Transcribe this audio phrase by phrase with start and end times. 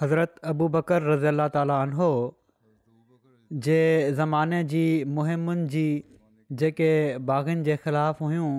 [0.00, 4.80] हज़रत अबू बकर रज़ी अला ताला ओन زمانے जे ज़माने जी
[5.18, 5.84] मुहिमुनि जी
[6.60, 6.88] जेके
[7.30, 8.50] बाग़नि जे ख़िलाफ़ हुयूं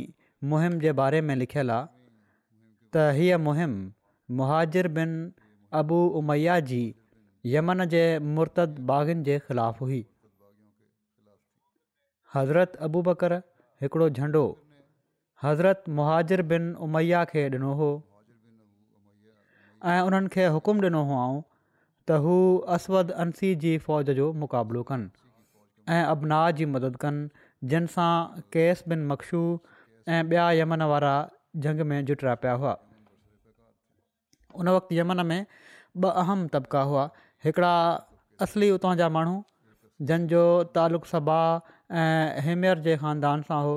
[0.54, 3.76] मुहिम जे बारे में लिखियलु आहे त हीअ मुहिम
[4.42, 5.16] मुहाजिर बिन
[5.82, 6.82] अबू उमैया जी
[7.56, 8.04] यमन जे
[8.38, 8.60] मुर्त
[8.94, 10.02] बागनि जे ख़िलाफ़ु हुई
[12.34, 13.40] हज़रत अबू बकर
[13.82, 14.44] हिकिड़ो झंडो
[15.42, 17.86] हज़रत मुहाजिर बिन उमैया खे ॾिनो हो
[19.92, 22.34] ऐं उन्हनि खे हुकुम ॾिनो हुओ त हू
[22.76, 22.86] अस
[23.24, 25.10] अंसी जी फ़ौज जो मुक़ाबिलो कनि
[25.96, 28.10] ऐं अबनाह जी मदद कनि जिन सां
[28.56, 31.14] केस बिन मक्शू ऐं ॿिया यमन वारा
[31.66, 32.76] जंग में जुटिया पिया हुआ
[34.62, 35.38] उन वक़्तु यमन में
[36.04, 37.08] ॿ अहम तबिका हुआ
[37.46, 37.72] हिकिड़ा
[38.48, 39.36] असली उतां जा माण्हू
[40.10, 40.44] जंहिंजो
[40.76, 41.36] तालुक़ु सबा
[42.02, 43.72] ऐं हेमियर जे ख़ानदान सां हो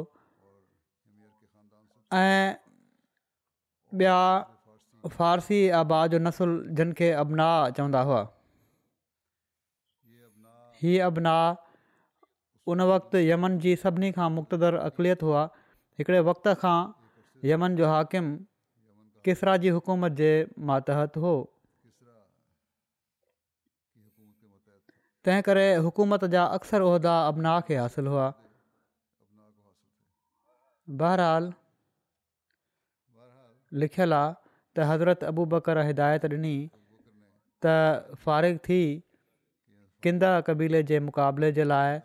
[2.14, 2.54] ऐं
[4.00, 4.16] ॿिया
[5.16, 8.22] फारसी आबाद जो नसुल जिन खे अबनाह चवंदा हुआ
[10.84, 11.28] हीअ ان
[12.72, 15.42] उन वक़्ति यमन जी सभिनी खां मुख़्तर अकिलियत हुआ
[16.00, 16.78] हिकिड़े वक़्त खां
[17.48, 18.36] यमन जो हाकिमु
[19.28, 20.30] केसरा जी हुकूमत जे
[20.70, 21.34] मातहत हो
[25.26, 28.30] तंहिं करे हुकूमत जा अक्सर उहिदा अबनाह खे हासिलु हुआ
[31.04, 31.52] बहरहाल
[33.82, 34.34] लिखियलु आहे
[34.78, 36.54] त हज़रत अबू बकर हिदायत ॾिनी
[37.66, 37.74] त
[38.26, 38.80] फ़ारिग थी
[40.06, 41.96] किंदा कबीले जे मुक़ाबले जे लाइ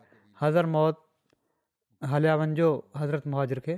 [0.42, 1.04] हज़र मौत
[2.12, 2.70] हलिया वञिजो
[3.00, 3.76] हज़रत मुहाजर खे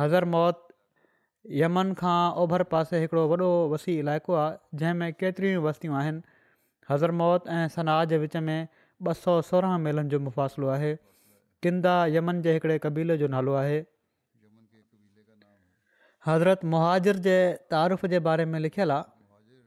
[0.00, 0.66] हज़र मौत
[1.62, 6.22] यमन खां ओभर पासे हिकिड़ो वॾो वसी इलाइक़ो आहे जंहिंमें केतिरियूं वस्तियूं आहिनि
[6.90, 8.58] हज़र मौत ऐं सनाज जे विच में
[9.08, 10.94] ॿ सौ सोरहं मेलनि जो मुफ़ासिलो आहे
[11.66, 13.80] किंदा यमन जे हिकिड़े क़बीले जो नालो आहे
[16.26, 17.36] हज़रत मुहाजिर जे
[17.74, 19.60] तारीफ़ जे बारे में लिखियलु आहे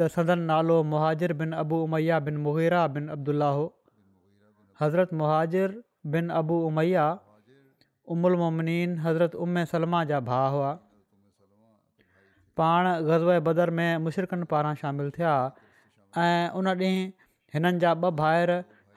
[0.00, 3.66] त सदन नालो मुहाजिर बिन अबू उमैया बिन मुहिरा बिन अब्दुल्ल्ला हो
[4.82, 5.74] हज़रत मुहाजिर
[6.16, 7.04] बिन अबू उमैया
[8.14, 10.70] उमुल मुमनीन हज़रत उम सलमा जा भाउ हुआ
[12.60, 15.34] पाण ग़ज़ब बदर में मुशरक़नि पारां शामिलु थिया
[16.22, 17.02] ऐं उन ॾींहुं
[17.58, 18.52] हिननि जा ॿ भाइर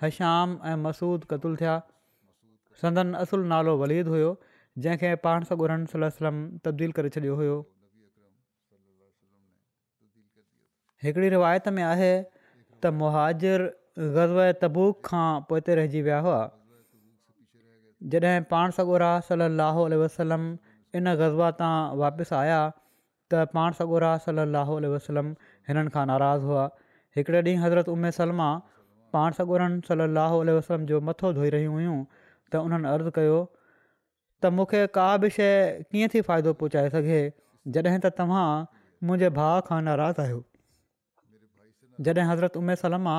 [0.06, 1.76] हशाम ऐं मसूद कतुल थिया
[2.84, 4.30] संदन असुल नालो वलीद हुयो
[4.80, 7.60] जंहिंखे पाण सॻोरन सलम तब्दील करे छॾियो हुयो
[11.04, 12.12] हिकिड़ी रिवायत में आहे
[12.84, 13.62] त मुहाजिर
[14.00, 16.38] ग़ज़ब तबूक खां पोइ ते रहिजी विया हुआ
[18.14, 20.48] जॾहिं पाण सगोरा सल लहो वसलम
[21.00, 22.62] इन ग़ज़बा तां वापसि आया
[23.34, 25.34] त पाण सॻोरा सलाहु वसलम
[25.72, 26.64] हिननि खां नाराज़ हुआ
[27.18, 28.48] हिकिड़े ॾींहुं हज़रत उमे सलमा
[29.18, 32.00] पाण सॻोरन सलाहु वसलम जो मथो धोई रहियूं हुयूं
[32.52, 33.40] त उन्हनि अर्ज़ु कयो
[34.44, 37.20] त मूंखे का बि शइ कीअं थी फ़ाइदो पहुचाए सघे
[37.78, 38.46] जॾहिं त तव्हां
[39.10, 40.40] मुंहिंजे भाउ खां नाराज़ु आहियो
[42.08, 43.18] जॾहिं हज़रत उमे सलमा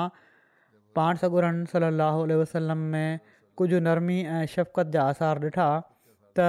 [1.01, 3.21] पाण सगुरन सली वसलम में
[3.61, 5.69] कुझु नरमी ऐं शफ़क़त जा आसार ॾिठा
[6.41, 6.49] त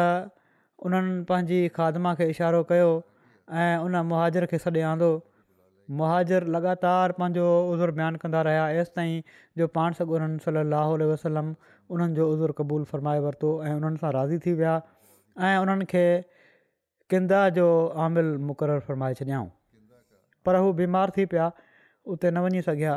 [0.88, 2.90] उन्हनि पंहिंजी खादमा खे इशारो कयो
[3.64, 5.12] ऐं उन मुहाजर खे सॾ आंदो
[6.02, 9.22] मुहाजर लॻातारि पंहिंजो उज़ुरु बयानु कंदा रहिया एसि ताईं
[9.62, 11.50] जो पाण सगुरन सली वसलम
[11.92, 14.76] उन्हनि जो उज़ुरु कबूल फ़रमाए वरितो ऐं उन्हनि सां राज़ी थी विया
[15.48, 16.04] ऐं उन्हनि खे
[17.14, 17.66] किंदा जो
[18.06, 19.50] आमिल मुक़ररु फ़रमाए छॾियाऊं
[20.46, 21.52] पर हू बीमार थी पिया
[22.16, 22.96] उते न वञी सघिया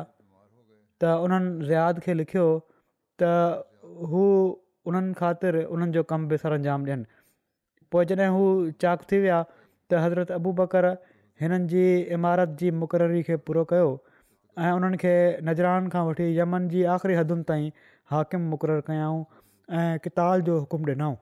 [1.02, 2.46] त उन्हनि ज़ियाद खे लिखियो
[3.22, 3.32] त
[4.12, 4.22] हू
[4.92, 7.06] उन्हनि ख़ातिर उन्हनि जो कमु बि सर अंजाम ॾियनि
[7.94, 8.44] पोइ जॾहिं हू
[8.86, 10.88] चाक थी विया त हज़रत अबू बकर
[11.42, 11.86] हिननि जी
[12.18, 13.64] इमारत जी मुक़ररी खे पूरो
[14.64, 15.10] ऐं उन्हनि खे
[15.46, 17.64] नज़रान खां वठी यमन जी आख़िरी हदम ताईं
[18.12, 19.18] हाकिम मुक़ररु कयाऊं
[19.80, 21.16] ऐं किताब जो हुकुमु ॾिनऊं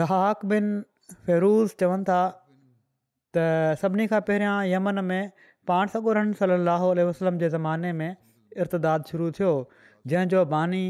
[0.00, 0.68] ज़हक बिन
[1.28, 2.18] फेरुज़ चवनि था
[3.38, 3.46] त
[3.86, 5.32] सभिनी खां पहिरियां यमन में
[5.72, 9.54] पाण सगुर सलम जे ज़माने में इर्ताद शुरू थियो
[10.12, 10.82] जंहिंजो बानी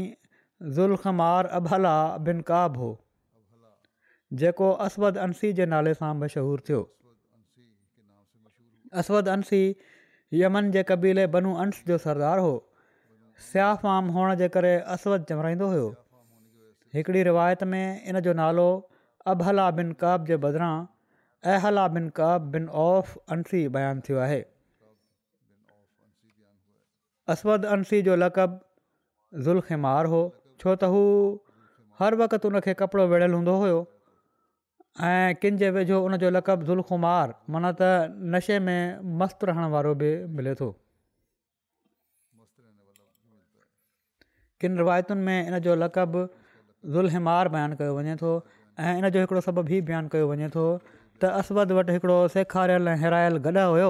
[0.79, 1.95] ज़ुलमार अबला
[2.31, 2.91] बिन काब हो
[4.43, 6.89] जेको असद अंसी जे नाले सां मशहूरु थियो
[8.99, 9.61] असवद अंसी
[10.41, 12.49] यमन जे क़बीले बनू انس जो सरदार हो
[13.49, 15.85] सियाफ आम हुअण जे करे अवद चवराईंदो हुओ
[16.97, 17.83] हिकिड़ी रिवायत में
[18.13, 18.65] इन जो नालो
[19.33, 20.73] अबहला बिन काब जे बदिरां
[21.53, 24.41] अहला बिन काब बिन औफ़ अंसी बयानु थियो आहे
[27.35, 30.21] असवद अंसी जो लक़बु ज़ुल्ख़मार हो
[30.63, 31.03] छो त हू
[32.01, 33.79] हर वक़्तु उनखे कपिड़ो विढ़ियलु हूंदो हुयो
[34.99, 39.93] ऐं किन जे वेझो उन लक़ब ज़ुल्खुमार ज़ुल्मार माना त नशे में मस्तु रहण वारो
[40.01, 40.69] बि मिले थो
[44.59, 46.13] किन रिवायतुनि में इन जो लक़ब
[46.93, 48.33] ज़ुल्हिमार बयानु कयो वञे थो
[48.79, 50.65] ऐं इन जो हिकिड़ो सभु बि बयानु कयो वञे थो
[51.21, 53.89] त अस्वद वटि हिकिड़ो सेखारियल ऐं हिरायल गॾु हुयो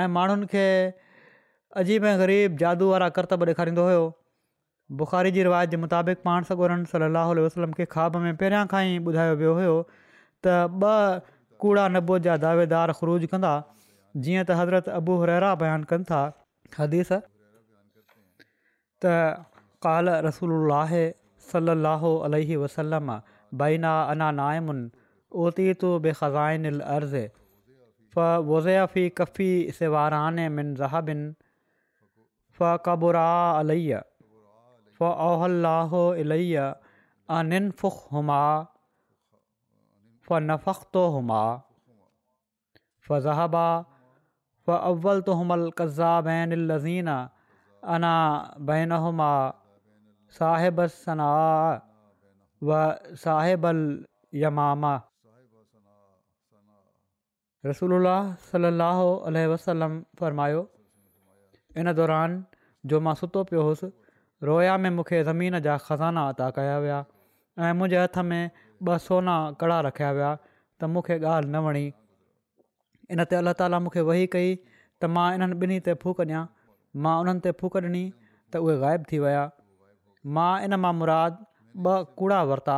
[0.00, 0.64] ऐं माण्हुनि खे
[1.84, 4.04] अजीब ऐं ग़रीब जादू वारा कर्तब ॾेखारींदो हुयो
[5.00, 9.00] बुख़ारी जी रिवायत जे मुताबिक़ पाण सॻोरन सलाहु वसलम खे ख्वा में पहिरियां खां ई
[9.12, 10.60] ॿुधायो वियो हुयो त
[10.90, 11.26] ॿ
[11.64, 13.52] कूड़ा नबू जा दावेदार ख़ुरूज कंदा
[14.26, 16.22] जीअं त हज़रत अबू रहरा बयानु कनि था
[16.80, 17.12] हदीस
[19.04, 19.10] त
[19.86, 20.92] قال رسول اللہ
[21.50, 23.10] صلی اللہ علیہ وسلم
[23.58, 27.14] بینا انا نائم اوتی تو بے خزائن العرض
[28.14, 28.96] ف وضف
[29.36, 29.46] فی
[29.78, 31.22] سواران من منظبن
[32.58, 33.28] ف قبرا
[33.60, 33.96] علیہ
[35.08, 36.66] اللہ علیہ
[37.82, 38.42] فخ ہما
[40.28, 41.42] ف نفق تو ہما
[43.08, 43.66] ف ذہبا
[44.66, 47.16] ف اول تو حمل قزابین الزینہ
[47.96, 48.16] انا
[48.72, 49.28] بینہما
[50.38, 50.76] صاحب
[57.66, 57.94] रसूल
[58.48, 60.60] सलाहु अलह वसलम फ़रमायो
[61.82, 62.32] इन दौरान
[62.92, 63.88] जो मां सुतो पियो हुउसि
[64.48, 66.98] रोया में मूंखे ज़मीन जा खज़ाना अता कया विया
[67.58, 68.38] ऐं मुंहिंजे हथ में
[68.90, 70.30] ॿ सोना कड़ा रखिया विया
[70.78, 71.84] त मूंखे ॻाल्हि न वणी
[73.16, 74.54] इन ते अलाह ताला मूंखे वही कई
[75.00, 76.46] त मां इन्हनि ॿिन्ही ते फूक تے
[77.02, 78.04] मां उन्हनि ते फूक ॾिनी
[78.52, 79.44] त وہ غائب تھی विया
[80.34, 81.36] मां इन मां मुराद
[81.86, 82.76] ॿ कूड़ा वरिता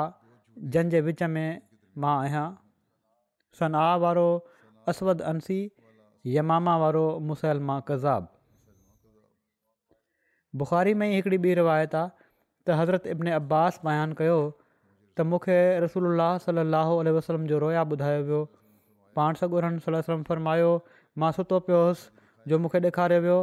[0.75, 1.61] जंहिंजे विच में
[2.05, 2.47] मां आहियां
[3.61, 4.25] सना वारो
[4.93, 5.59] असवद अंसी
[6.33, 8.27] यमामा वारो मुसैलमा कज़ाब
[10.63, 15.59] बुख़ारी में ई हिकिड़ी ॿी रिवायत आहे त हज़रत इब्न अब्बास बयानु कयो त मूंखे
[15.87, 18.43] रसोल सलाहु वसलम जो रोया ॿुधायो वियो
[19.21, 20.73] पाण सॻु सलाह फ़र्मायो
[21.23, 23.41] मां सुतो पियो हुउसि जो मूंखे ॾेखारियो वियो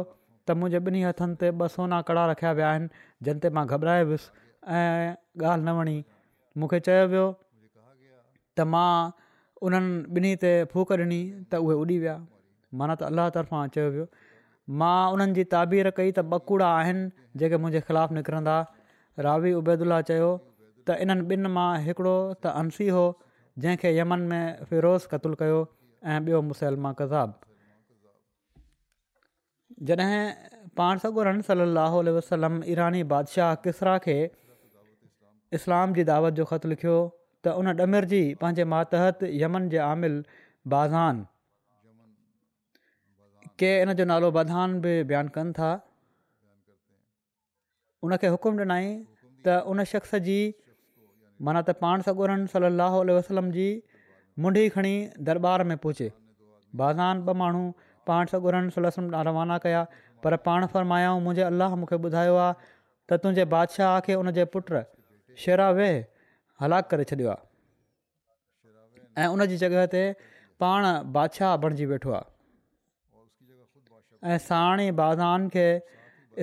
[0.48, 2.88] त मुंहिंजे ॿिन्ही हथनि ते ॿ सोना कड़ा रखिया विया आहिनि
[3.28, 4.28] जिन ते मां घबरायो वियुसि
[4.78, 5.96] ऐं ॻाल्हि न वणी
[6.62, 7.26] मूंखे चयो वियो
[8.56, 8.86] त मां
[9.68, 12.16] उन्हनि ॿिन्ही ते फूक ॾिनी त उहे उॾी विया
[12.80, 14.06] माना त अलाह तर्फ़ां चयो वियो
[14.82, 17.02] मां उन्हनि जी ताबीर कई त ॿ कूड़ा आहिनि
[17.42, 18.56] जेके मुंहिंजे ख़िलाफ़ु निकिरंदा
[19.28, 20.30] रावी उबैदुल्ला चयो
[20.86, 23.04] त इन्हनि ॿिनि मां हिकिड़ो त अंसी हो
[23.64, 25.10] जंहिंखे यमन में फिरोज़
[25.42, 25.60] कयो
[26.14, 27.36] ऐं ॿियो
[29.84, 34.16] जॾहिं पाण सॻोरनि सलाहु उल वसलम ईरानी बादशाह किसरा खे
[35.58, 36.94] इस्लाम जी दावत जो ख़तु लिखियो
[37.44, 40.16] त उन ॾमिर जी पंहिंजे मातहत यमन जे आमिल
[40.74, 41.24] बाज़ान
[43.60, 45.70] के इन जो नालो बदहान बि बयानु कनि था
[48.04, 48.88] उनखे हुकुम ॾिनाई
[49.44, 50.38] त उन शख़्स जी
[51.48, 53.68] माना त पाण सॻु सलाह वसलम जी
[54.44, 54.94] मुंडी खणी
[55.30, 56.12] दरबार में पहुचे
[56.82, 57.64] बाज़ान ॿ माण्हू
[58.10, 59.80] पाण सॻुरनि सला रवाना कया
[60.24, 62.68] पर पाण फ़र्मायाऊं मुंहिंजे अलाह मूंखे ॿुधायो आहे
[63.08, 64.78] त तुंहिंजे बादशाह खे उन जे पुटु
[65.44, 65.94] शेरा वेह
[66.64, 67.40] हलाक करे छॾियो आहे
[69.24, 70.02] ऐं उन जी जॻह ते
[70.64, 70.86] पाण
[71.18, 72.26] बादशाह बणिजी वेठो आहे
[74.34, 75.66] ऐं साण ई बाज़ान खे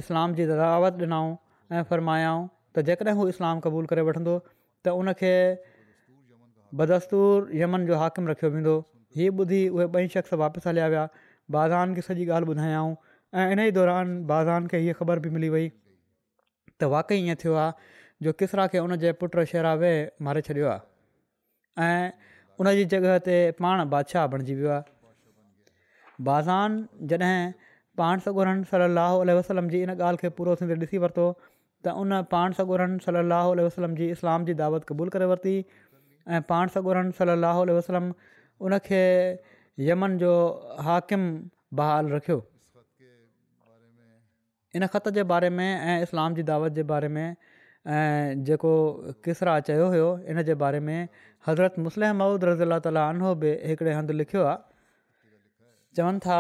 [0.04, 1.32] इस्लाम जी दावत ॾिनऊं
[1.78, 2.42] ऐं फ़रमायाऊं
[2.78, 4.38] त जेकॾहिं हू इस्लाम क़बूलु करे वठंदो
[4.88, 5.34] त उनखे
[6.84, 8.72] बदस्तूर यमन जो हाकिम रखियो वेंदो
[9.18, 11.06] हीअ ॿुधी उहे ॿई शख़्स वापसि हलिया विया
[11.52, 12.94] बाज़ान खे सॼी ॻाल्हि ॿुधायऊं
[13.40, 15.68] ऐं इन ई दौरान बाज़ारान खे हीअ ख़बर बि मिली वई
[16.80, 17.72] त वाक़ई ईअं थियो आहे
[18.24, 19.92] जो किसरा खे उन जे पुट शेराबे
[20.24, 22.12] मारे छॾियो आहे ऐं
[22.60, 24.84] उन जी जॻह ते पाण बादशाह बणिजी वियो आहे
[26.30, 26.80] बाज़ान
[27.12, 27.52] जॾहिं
[28.02, 31.26] पाण सहणु सलाहु उल वसलम जी इन ॻाल्हि खे पूरो थींदे ॾिसी वरितो
[31.88, 35.56] त उन पाण सो ॻोरनि सललाहल वसलम जी इस्लाम जी दावत क़बूल करे वरिती
[36.38, 38.12] ऐं पाण सॻु सलाह वसलम
[38.70, 39.00] उनखे
[39.80, 40.32] यमन जो
[40.86, 41.22] हाकिम
[41.76, 42.42] बहाल रखियो
[44.76, 48.72] इन ख़त जे बारे में ऐं इस्लाम जी दावत जे बारे में ऐं जेको
[49.26, 51.08] किसरा चयो हुयो इन जे बारे में
[51.48, 54.58] हज़रत मुस्लिम महूद रज़ी अला तालहो बि हिकिड़े हंधि लिखियो आहे
[55.98, 56.40] चवनि था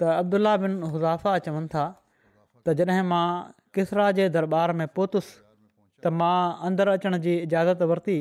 [0.00, 1.86] त अब्दुला बिन हुज़ाफ़ा चवनि था
[2.66, 3.26] त जॾहिं मां
[3.74, 5.45] किसरा जे दरबार में पहुतुसि
[6.06, 6.34] त मां
[6.66, 8.16] अंदरु अचण जी इजाज़त वरिती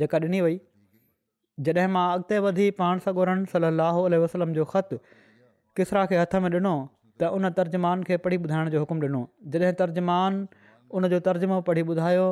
[0.00, 0.54] जेका ॾिनी वई
[1.68, 4.96] जॾहिं मां अॻिते वधी पाण सॻोरहनि सललाह वसलम जो ख़तु
[5.80, 6.74] किसरा खे हथ में ॾिनो
[7.20, 9.20] त उन तर्जुमान खे पढ़ी ॿुधाइण जो हुकुमु ॾिनो
[9.54, 10.40] जॾहिं तर्जुमान
[10.98, 12.26] उन जो तर्जुमो पढ़ी ॿुधायो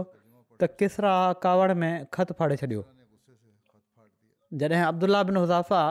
[0.60, 1.14] त किसरा
[1.46, 2.82] कावड़ में ख़तु फाड़े छॾियो
[4.62, 5.82] जॾहिं अब्दुला बिन हुज़ाफ़ा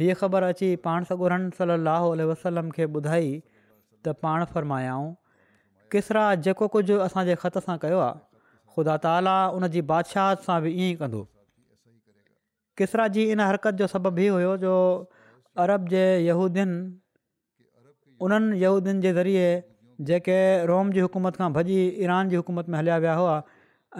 [0.00, 2.02] हीअ ख़बर अची पाण सॻोरनि सललाह
[2.34, 3.26] वसलम खे ॿुधाई
[4.04, 5.10] त पाण फ़र्मायाऊं
[5.94, 8.20] किसरा जेको कुझु असांजे ख़त सां कयो आहे
[8.74, 11.22] ख़ुदा ताला उन जी बादशाह सां बि ईअं ई कंदो
[12.80, 14.74] किसरा जी इन हरकत जो सबबु ई हुयो जो
[15.64, 16.72] अरब जे यूदीन
[18.26, 19.48] उन्हनि यहूदीन जे ज़रिए
[20.10, 20.38] जेके
[20.72, 23.34] रोम जी हुकूमत खां भॼी ईरान जी हुकूमत में हलिया विया हुआ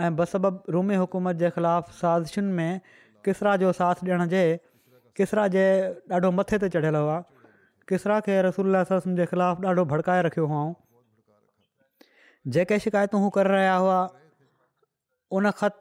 [0.05, 2.81] ऐं बसब रूमी हुकूमत जे ख़िलाफ़ु साज़िशुनि में
[3.27, 4.45] किसरा जो साथ ॾियण जे
[5.21, 5.65] किसरा जे
[6.19, 7.19] ॾाढो मथे ते चढ़ियल हुआ
[7.93, 8.81] किसरा खे रसूल
[9.21, 10.67] जे ख़िलाफ़ु ॾाढो भड़काए रखियो हुओ
[12.55, 13.99] जेके शिकायतूं हू करे रहिया हुआ
[15.37, 15.79] उन ख़त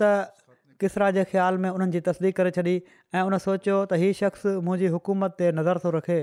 [0.81, 2.74] किसरा जे ख़्याल में उन्हनि जी तस्दीक करे छॾी
[3.17, 6.20] ऐं उन सोचियो त हीअ शख़्स मुंहिंजी हुकूमत ते नज़र थो रखे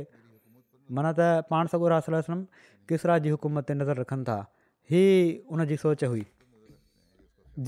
[0.99, 2.01] माना त पाण सबुरा
[2.93, 4.37] किसरा जी हुकूमत ते नज़र रखनि था
[4.95, 5.11] हीअ
[5.57, 6.25] उन जी सोच हुई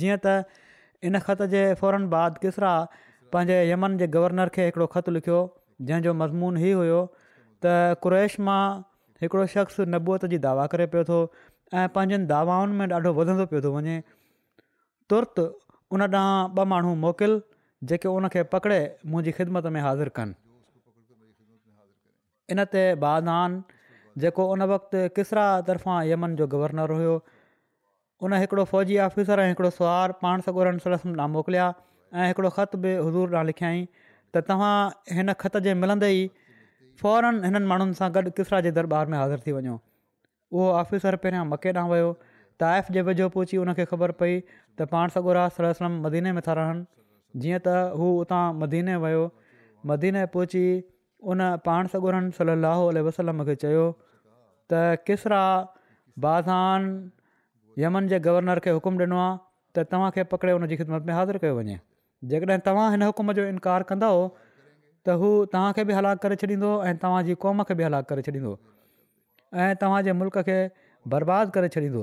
[0.03, 2.73] जीअं त इन ख़त जे फ़ौरन बाद किसरा
[3.35, 5.39] पंहिंजे यमन जे गवर्नर खे हिकिड़ो ख़तु लिखियो
[5.91, 8.63] जंहिंजो मज़मून ई हुयो त कु्रैश मां
[9.27, 13.63] हिकिड़ो शख़्स नबूअत जी दावा करे पियो थो ऐं पंहिंजनि दावाउनि में ॾाढो वधंदो पियो
[13.69, 13.97] थो वञे
[15.11, 17.39] तुर्त उन ॾांहुं ॿ माण्हू मोकिल
[17.93, 18.79] जेके उनखे पकिड़े
[19.13, 20.35] मुंहिंजी ख़िदमत में हाज़िर कनि
[22.55, 23.63] इन ते बादान
[24.25, 27.15] जेको उन वक़्तु किसरा तर्फ़ां यमन जो गवर्नर हुयो
[28.27, 31.67] उन हिकिड़ो फ़ौजी ऑफिसर ऐं हिकिड़ो सुवारु पाण ॾांहुं मोकिलिया
[32.15, 33.85] ऐं हिकिड़ो ख़त बि हज़ूर ॾांहुं लिखियाई
[34.35, 34.75] त तव्हां
[35.19, 36.27] हिन ख़त जे मिलंदे ई
[37.03, 41.47] फौरन हिननि माण्हुनि सां गॾु किसरा जे दरबार में हाज़िर थी वञो उहो ऑफिसर पहिरियां
[41.55, 42.11] मके ॾांहुं वियो
[42.61, 44.35] ताइफ़ जे वेझो पहुची उनखे ख़बर पई
[44.81, 47.73] त पाण सॻोरा सलम मदीने में था रहनि जीअं त
[48.03, 49.25] हू उतां मदीने वियो
[49.91, 50.63] मदीने पहुची
[51.33, 53.83] उन पाण सॻोरन सलाहु वसलम खे चयो
[54.71, 55.41] त केसरा
[56.27, 56.81] बाज़ान
[57.83, 59.35] यमन जे गवर्नर खे हुकुम ॾिनो आहे
[59.77, 61.77] त तव्हांखे पकिड़े ख़िदमत में हाज़िर कयो वञे
[62.33, 66.95] जेकॾहिं तव्हां हिन हुकुम जो इनकार कंदव त हू तव्हांखे बि हलाकु करे छॾींदो ऐं
[67.05, 68.53] तव्हांजी क़ौम खे बि हलाकु करे छॾींदो
[69.67, 70.59] ऐं तव्हांजे मुल्क खे
[71.15, 72.03] बर्बादु करे छॾींदो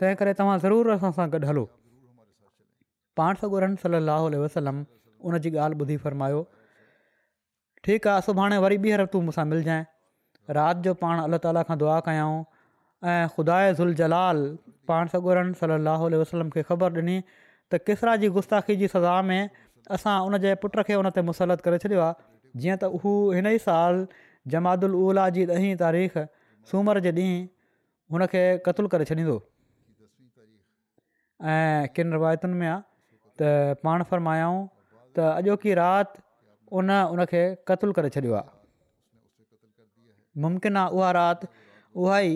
[0.00, 1.66] तंहिं करे तव्हां ज़रूरु असां सां गॾु हलो
[3.18, 4.76] पाण सॻोरनि सलाहु उल वसलम
[5.28, 6.40] उन जी ॻाल्हि ॿुधी फ़र्मायो
[7.86, 9.82] ठीकु आहे सुभाणे वरी ॿीहर तूं मूंसां मिलिजांइ
[10.58, 12.38] राति जो पाण अलाह ताला खां दुआ कयऊं
[13.12, 14.42] ऐं ख़ुदा ज़ुलजलाल
[14.90, 19.42] पाण सोरहनि सलाहु वसलम खे ख़बर ॾिनी त किसरा जी गुस्ताख़ी जी सज़ा में
[19.96, 23.48] असां उन जे पुट खे उन ते मुसलत करे छॾियो आहे जीअं त हू हिन
[23.52, 24.00] ई साल
[24.54, 26.18] जमादुला जी ॾहीं तारीख़
[26.72, 27.46] सूमर जे ॾींहुं
[28.18, 29.38] हुन खे करे छॾींदो
[31.56, 32.84] ऐं किन रिवायतुनि में आहे
[33.40, 34.58] त पाण फरमायाऊं
[35.16, 36.20] त अॼोकी राति
[36.78, 38.52] उन उन खे क़त्लु करे छॾियो आहे
[40.44, 41.46] मुम्किन आहे उहा राति
[42.02, 42.32] उहा ई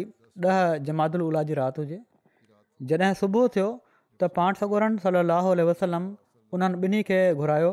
[0.48, 1.98] ॾह जमातल जी राति हुजे
[2.90, 3.68] जॾहिं सुबुह थियो
[4.20, 6.04] त पाण علیہ सलाहु वसलम
[6.56, 7.70] उन्हनि ॿिन्ही खे घुरायो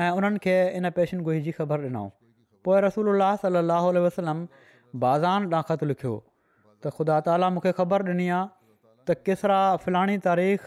[0.00, 2.08] ऐं उन्हनि खे इन पेशनगुही जी ख़बर ॾिनऊं
[2.64, 4.46] पोइ रसूल उल्हास सलाहु वसलम
[5.04, 6.14] बाज़ान ॾांहुं क़तलु लिखियो
[6.84, 8.44] त ख़ुदा ताली मूंखे ख़बर ॾिनी आहे
[9.08, 10.62] त केसरा फलाणी तारीख़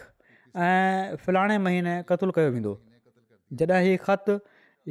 [0.62, 2.74] ऐं फलाणे महीने क़तलु कयो वेंदो
[3.62, 4.34] जॾहिं ही ख़तु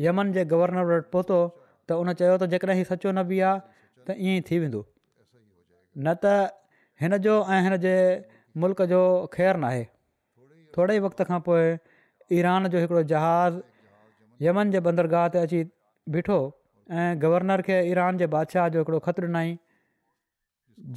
[0.04, 1.38] यमन जे गवर्नर वटि पहुतो
[1.88, 3.52] त हुन चयो त जेकॾहिं हीउ सचो नबी बीह
[4.06, 4.80] त ईअं ई थी वेंदो
[6.02, 6.24] न त
[7.02, 7.94] हिन जो ऐं हिन जे
[8.64, 9.00] मुल्क जो
[9.38, 9.82] ख़ैरु न आहे
[10.74, 11.64] थोरे ई वक़्त खां पोइ
[12.42, 13.62] ईरान जो हिकिड़ो जहाज़
[14.50, 15.62] यमन जे बंदरगाह ते अची
[16.16, 16.38] बीठो
[17.00, 19.54] ऐं गवर्नर खे ईरान जे बादशाह जो हिकिड़ो ख़तु ॾिनाई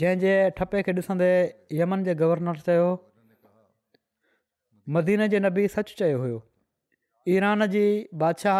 [0.02, 0.96] जंहिंजे ठपे खे
[1.82, 2.66] यमन जे गवर्नर
[4.94, 6.40] मदीन जे नबी सच चयो हुयो
[7.36, 7.84] ईरान जी
[8.24, 8.58] बादशाह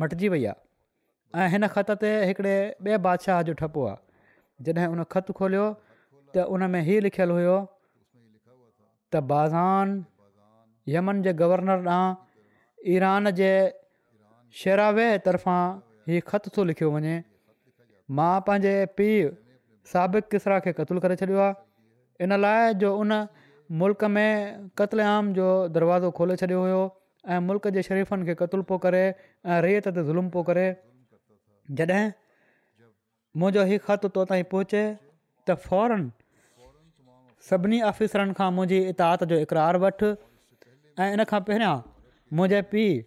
[0.00, 2.56] मटिजी वई आहे ऐं हिन ख़त ते हिकिड़े
[2.88, 5.64] ॿिए बादशाह जो ठपो आहे जॾहिं उन ख़तु खोलियो
[6.34, 9.94] त उन में हीउ लिखियलु हुओ त बाज़ान
[10.96, 13.50] यमन जे गवर्नर ॾांहुं ईरान जे
[14.62, 15.62] शेरावे तर्फ़ां
[16.12, 17.16] हीउ ख़त थो लिखियो वञे
[18.20, 21.48] मां पंहिंजे पीउ किसरा खे क़तलु करे छॾियो
[22.26, 23.16] इन लाइ जो उन
[23.72, 25.44] मुल्क में क़तल आम जो
[25.74, 26.82] दरवाज़ो खोले छॾियो हुयो
[27.30, 29.02] ऐं मुल्क जे शरीफ़नि खे क़तलु पियो करे
[29.48, 30.64] ऐं रेयत ते ज़ुल्म पियो करे
[31.80, 32.02] जॾहिं
[33.36, 34.82] मुंहिंजो हीउ ख़तु तो ताईं पहुचे
[35.48, 36.10] त फौरन
[37.48, 40.12] सभिनी ऑफिसरनि खां मुंहिंजी इतात जो इक़रार वठि
[41.00, 41.72] ऐं इन खां पहिरियां
[42.36, 43.00] मुंहिंजे पीउ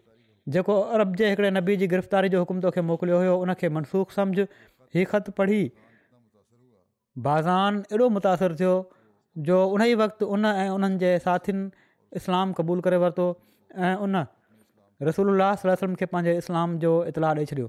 [0.57, 4.45] जेको अरब जे हिकिड़े नबी जी गिरफ़्तारी जो हुकुम तोखे मोकिलियो हुयो उन मनसूख़ सम्झ
[4.97, 5.61] ही ख़त पढ़ी
[7.29, 8.73] बाज़ान एॾो मुतासिर थियो
[9.45, 11.09] जो उन ई वक़्तु उन ऐं उन्हनि जे
[12.19, 13.23] इस्लाम क़बूलु करे वरितो
[14.05, 14.15] उन
[15.09, 17.67] रसूल अलाहु सलम खे पंहिंजे इस्लाम जो इतलाउ ॾेई छॾियो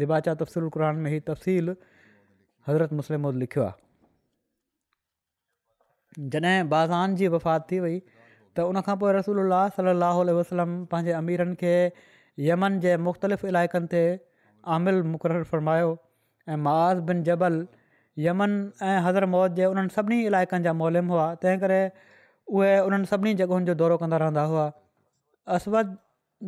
[0.00, 1.66] दिबाचा तफ़सील क़ुर में हीउ तफ़सील
[2.68, 3.76] हज़रत मुस्लिम लिखियो आहे
[6.34, 7.94] जॾहिं बाज़ान जी वफ़ात थी वई
[8.56, 11.74] त उनखां पोइ रसूल अलाह सलाहु वसलम पंहिंजे अमीरनि खे
[12.48, 14.02] यमन जे मुख़्तलिफ़ इलाइक़नि ते
[14.78, 15.94] आमिलु मुक़ररु फ़रमायो
[16.52, 17.54] ऐं महाज़ बिन जबल
[18.24, 21.80] यमन ऐं हज़र मौत जे उन्हनि सभिनी इलाइक़नि जा मोलम हुआ तंहिं करे
[22.58, 24.66] उहे उन्हनि सभिनी जॻहियुनि जो दौरो कंदा रहंदा हुआ
[25.56, 25.96] असवद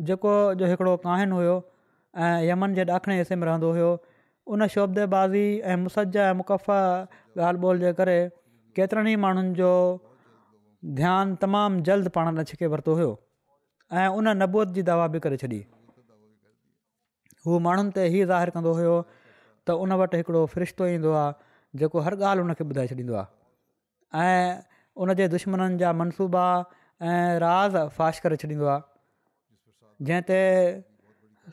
[0.09, 1.55] जेको जो हिकिड़ो काहिन हुयो
[2.27, 3.89] ऐं यमन जे ॾाखिणे हिसे में रहंदो हुयो
[4.55, 8.17] उन शोभेबाज़ी ऐं मुसज ऐं मुक़फ़ा ॻाल्हि ॿोल जे करे
[8.79, 9.69] केतिरनि ई माण्हुनि जो
[11.01, 13.11] ध्यानु तमामु जल्द पाण अचिके वरितो हुयो
[14.01, 15.61] ऐं उन नबूअ जी दवा बि करे छॾी
[17.45, 18.97] हू माण्हुनि ते इहो ज़ाहिरु कंदो हुयो
[19.69, 21.13] त उन वटि हिकिड़ो फ़रिश्तो ईंदो
[21.79, 23.27] जेको हर ॻाल्हि हुनखे ॿुधाए छॾींदो आहे
[24.27, 24.53] ऐं
[25.05, 26.45] उनजे दुश्मन जा मनसूबा
[27.07, 28.81] ऐं राज़ फाश करे छॾींदो आहे
[30.09, 30.39] जंहिं ते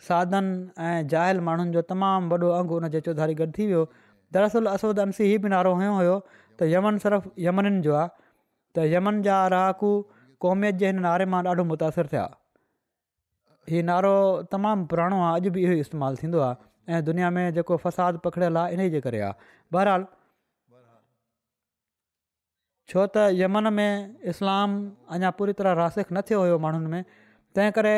[0.09, 0.47] साधन
[0.89, 3.83] ऐं जायल माण्हुनि जो तमामु वॾो अंगु हुनजे चौधारी गॾु थी वियो
[4.39, 6.17] दरसल असी हीउ बि नारो हुयो हुयो
[6.61, 8.09] त यमन सिर्फ़ु यमननि जो आहे
[8.79, 9.91] त यमन जा रहाकू
[10.45, 12.25] क़ौमियत जे हिन नारे मां ॾाढो मुतासिर थिया
[13.71, 14.15] हीउ नारो
[14.55, 16.49] तमामु पुराणो आहे अॼु बि
[16.95, 19.33] ऐं दुनिया में जेको फ़साद पकड़ियलु आहे इनजे करे आहे
[19.75, 20.05] बहराल
[22.91, 24.71] छो त यमन में इस्लाम
[25.17, 27.03] अञा पूरी तरह रासिक न थियो हुयो माण्हुनि में
[27.59, 27.95] तंहिं करे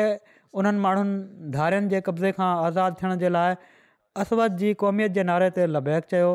[0.61, 3.53] उन्हनि माण्हुनि धारियुनि जे कब्ज़े खां आज़ादु थियण जे लाइ
[4.23, 6.31] असवद जी क़ौमियत जे नारे ते लबैक चयो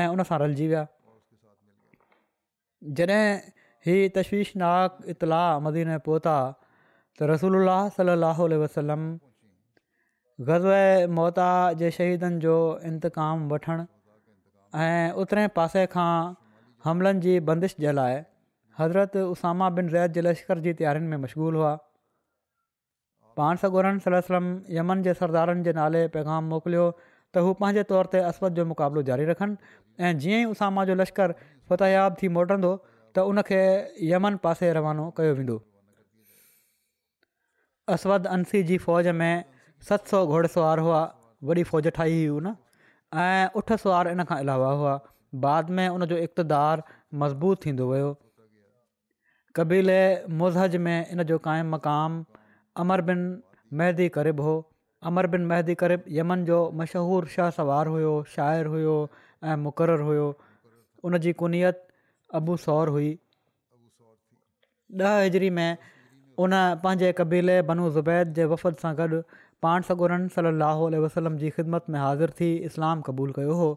[0.00, 0.84] ऐं उनसां रलिजी विया
[3.00, 3.24] जॾहिं
[3.88, 6.36] हीउ तश्वीशनाक इतलाउ मदीन में पहुता
[7.18, 9.08] त रसूल अलाह सलाहु वसलम
[10.44, 11.44] गज़व मोहता
[11.80, 13.84] जे शहीदनि जो इंतकाम वठणु
[14.80, 16.34] ऐं उतरे पासे खां
[16.84, 18.18] हमलनि जी बंदिश जे लाइ
[18.80, 21.70] हज़रत उसामा बिन ज़ैत जे लश्कर जी तयारियुनि में मशगूल हुआ
[23.40, 24.44] पाण सगोरन सलम
[24.80, 29.02] यमन जे सरदारनि जे नाले पैगाम मोकिलियो त हू पंहिंजे तौर ते असद जो मुक़ाबिलो
[29.12, 29.56] जारी रखनि
[30.04, 31.36] ऐं जीअं ई उसामा जो लश्कर
[31.72, 33.62] फ़तयाबु थी मोटंदो त उनखे
[34.12, 35.58] यमन पासे रवानो कयो वेंदो
[37.96, 39.34] असवद अंसी जी फ़ौज में
[39.88, 41.00] सत सौ घोड़सार हुआ
[41.48, 42.54] वॾी फ़ौज ठाही हुई न
[43.24, 44.94] ऐं उठ सुवारु इन खां अलावा हुआ
[45.46, 46.82] बाद में उनजो इक़्तदारु
[47.22, 48.08] मज़बूत थींदो वियो
[49.56, 50.00] क़बीले
[50.40, 52.24] मुज़हज में इन जो क़ाइमु मक़ाम
[52.84, 53.20] अमर बिन
[53.80, 54.54] महदी करिब हो
[55.10, 58.94] अमर बिन मेंदी करिब यमन जो मशहूरु शाह सवार हुयो शाइरु हुयो
[59.44, 60.26] ऐं मुक़ररु हुयो
[61.08, 61.82] उन जी कुनियत
[62.40, 63.12] अबू सौर हुई
[65.10, 65.76] ॾह हिजरी में
[66.44, 66.52] उन
[66.84, 69.18] पंहिंजे क़बीले बनू ज़ुबैद जे वफ़द सां गॾु
[69.62, 73.68] पाण सॻोरन صلی اللہ वसलम जी ख़िदमत में हाज़िर थी इस्लाम क़बूलु कयो हो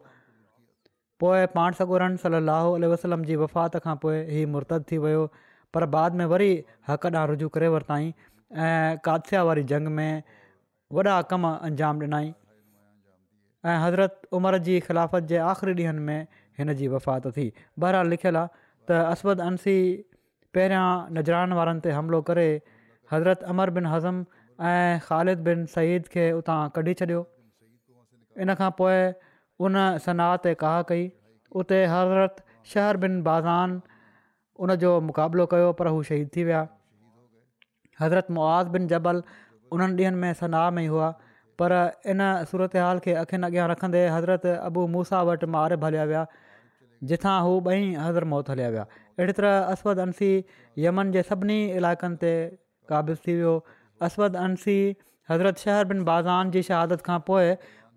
[1.20, 5.30] पोइ पाण सगोरन सलाहो صلی वसलम जी वफ़ात खां पोइ हीउ मुर्तद थी वियो
[5.74, 6.52] पर बाद में वरी
[6.89, 10.24] हक़ ॾांहुं रुजू करे वरिताईं ऐं ورتائیں वारी जंग में
[10.98, 12.30] वॾा कम अंजाम ॾिनई
[13.65, 17.52] ऐं हज़रत उमर जी ख़िलाफ़त जे आख़िरी ॾींहंनि में हिन जी वफ़ात थी
[17.86, 19.76] बहिर लिखियलु आहे त असद अंसी
[20.58, 22.48] पहिरियां नजरान वारनि ते हमिलो करे
[23.13, 24.26] हज़रत अमर बिन हज़म
[24.67, 27.19] ऐं ख़ालिद बिन सईद खे उतां कढी छॾियो
[28.45, 28.98] इन खां पोइ
[29.67, 31.06] उन सनाह ते काह कई
[31.62, 32.43] उते हज़रत
[32.74, 33.78] शहर बिन बाज़ान
[34.65, 36.63] उन जो मुक़ाबिलो कयो पर हू शहीद थी विया
[38.02, 39.22] हज़रत मुआज़ बिन जबल
[39.78, 41.08] उन्हनि ॾींहनि में सनाह में ई हुआ
[41.62, 41.78] पर
[42.13, 46.54] इन सूरत हाल खे अख़ियुनि अॻियां रखंदे हज़रत अबू मूसा वटि मारे भलिया हलिया विया
[47.13, 50.32] जिथां हू ॿई हज़रत मौत हलिया विया अहिड़ी तरह असवद अंसी
[50.88, 52.34] यमन जे सभिनी इलाइक़नि ते
[52.93, 53.56] क़ाबिलु थी वियो
[54.08, 54.78] असवद अंसी
[55.30, 57.50] हज़रत शहर बिन बाज़ान जी शहादत खां पोइ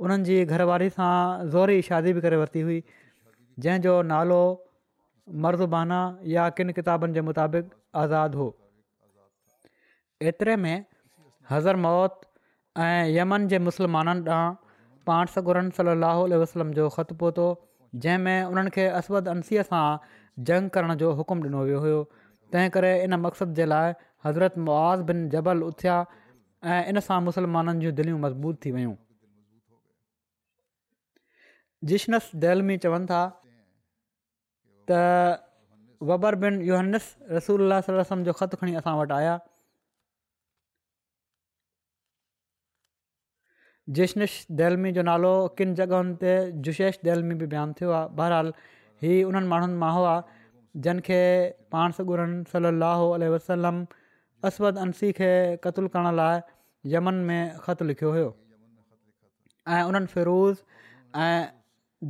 [0.06, 1.10] उन्हनि जी घरवारी सां
[1.44, 2.78] ज़ोरी शादी बि करे वरिती हुई
[3.66, 4.38] जंहिंजो नालो
[5.46, 5.98] मर्ज़ुबाना
[6.34, 7.70] या किनि किताबनि जे मुताबिक़
[8.04, 8.48] आज़ादु हो
[10.32, 10.74] एतिरे में
[11.52, 12.26] हज़र मौत
[12.88, 14.58] ऐं यमन जे मुस्लमाननि ॾांहुं
[15.10, 17.44] पाण सगुरन सली अलाह वसलम जो ख़तु पहुतो
[18.04, 19.80] जंहिंमें उन्हनि खे असद अंसीअ सां
[20.50, 22.04] जंग करण जो हुकुम ॾिनो वियो हुयो
[22.54, 25.94] तंहिं करे इन मक़सद जे लाइ हज़रत मुआज़ बिन जबल उथिया
[26.72, 28.94] ऐं इन सां मुस्लमाननि जूं दिलियूं मज़बूत थी वियूं
[31.92, 33.22] जिशनस दहलमी चवनि था
[34.90, 35.02] त
[36.10, 37.80] वबर बिन युहनस रसूल
[38.28, 39.32] जो ख़तु खणी असां वटि आया
[44.00, 45.30] जिशनस दहलमी जो नालो
[45.60, 46.34] किन जॻहयुनि ते
[46.68, 48.52] जुशेश दहलमी बि बयानु थियो आहे बहरहाल
[49.04, 50.14] हीउ उन्हनि माण्हुनि मां हुआ
[50.86, 51.20] जिनखे
[51.76, 53.90] पाण सां ॻुड़नि सलो अलाह
[54.48, 55.26] अस्वद अंसी खे
[55.64, 56.40] क़तलु करण लाइ
[56.92, 58.30] यमन में ख़तु लिखियो हुयो
[59.74, 60.62] ऐं उन्हनि फ़िरूज़
[61.24, 61.42] ऐं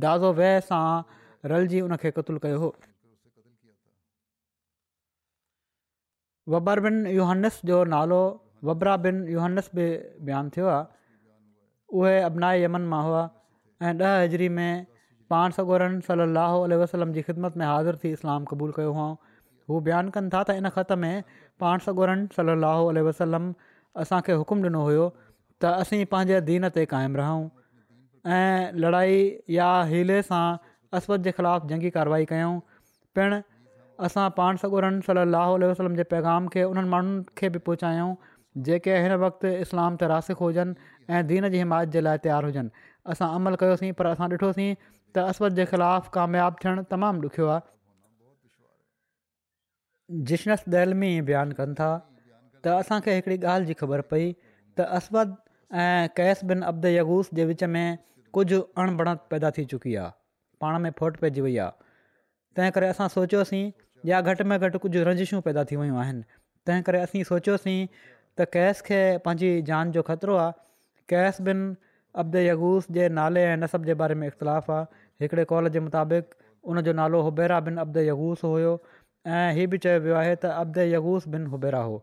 [0.05, 0.85] दाज़ो वह सां
[1.51, 2.69] रलिजी उन खे क़तुलु कयो हो
[6.53, 8.21] वबर बिन जोनस जो नालो
[8.69, 9.85] वबरा बिन यूहनस बि
[10.29, 10.83] बयानु थियो आहे
[11.99, 13.21] उहे अबनाए यमन मां हुआ
[13.83, 14.71] ऐं ॾह हज़री में
[15.29, 19.07] पाण सगोरन सली वसलम जी ख़िदमत में हाज़ुरु थी इस्लाम क़बूलु कयो हुओ
[19.69, 21.15] हू बयानु कनि था त इन ख़त में
[21.59, 23.51] पाण सॻुरनि सलाहु वसलम
[24.01, 25.09] असांखे हुकुम ॾिनो हुयो
[25.61, 27.47] त असीं पंहिंजे दीन ते क़ाइमु रहूं
[28.35, 29.19] ऐं लड़ाई
[29.57, 30.45] या हीले सां
[30.97, 32.53] अस्फ़द जे ख़िलाफ़ु जंगी कारवाई कयूं
[33.17, 33.39] पिणु
[34.07, 38.09] असां पाण सॻुरनि सलाहु आलह वसलम जे पैगाम खे उन्हनि माण्हुनि खे बि पहुचायूं
[38.69, 42.85] जेके हिन वक़्तु इस्लाम ते रासिक हुजनि ऐं दीन जी हिमायत जे लाइ तयारु हुजनि
[43.13, 47.72] असां अमल कयोसीं पर असां ॾिठोसीं त अस्मद जे ख़िलाफ़ु कामियाबु थियणु तमामु ॾुखियो आहे
[50.29, 51.87] जिशनस दहलमी बयानु कनि था
[52.65, 54.25] त असांखे हिकिड़ी ॻाल्हि जी ख़बर पई
[54.77, 55.33] त अस्बद
[55.83, 57.85] ऐं कैस बिन अब्द यगूस जे विच में
[58.37, 60.11] कुझु अणबणत पैदा थी चुकी आहे
[60.61, 61.71] पाण में फोट पइजी वई आहे
[62.59, 63.63] तंहिं करे असां सोचियोसीं
[64.11, 66.23] या घटि में घटि कुझु रंजिशूं पैदा थी वियूं आहिनि
[66.67, 70.53] तंहिं करे असीं सोचियोसीं त कैश खे पंहिंजी जान जो ख़तरो आहे
[71.15, 71.65] कैस बिन
[72.23, 74.85] अब्द यगूस जे नाले ऐं नसब जे बारे में इख़्तिलाफ़ु आहे
[75.25, 78.75] हिकिड़े कॉल जे मुताबिक़ उन नालो हुबेरा बिन अब्द यगूस हुयो
[79.31, 81.95] ऐं हीअ बि चयो वियो आहे त अब्दे यूस बिन हुबेरा हो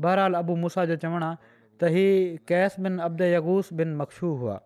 [0.00, 1.36] बहरहाल अबू मुसा जो चवणु आहे
[1.80, 4.58] त हीअ कैस बिन अब्द यगूस बिन मख़्सू हुआ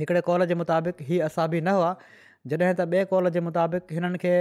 [0.00, 1.90] हिकिड़े कॉल जे मुताबिक़ हीअ असाबी न हुआ
[2.50, 4.34] जॾहिं त ॿिए कॉल जे मुताबिक़ हिननि खे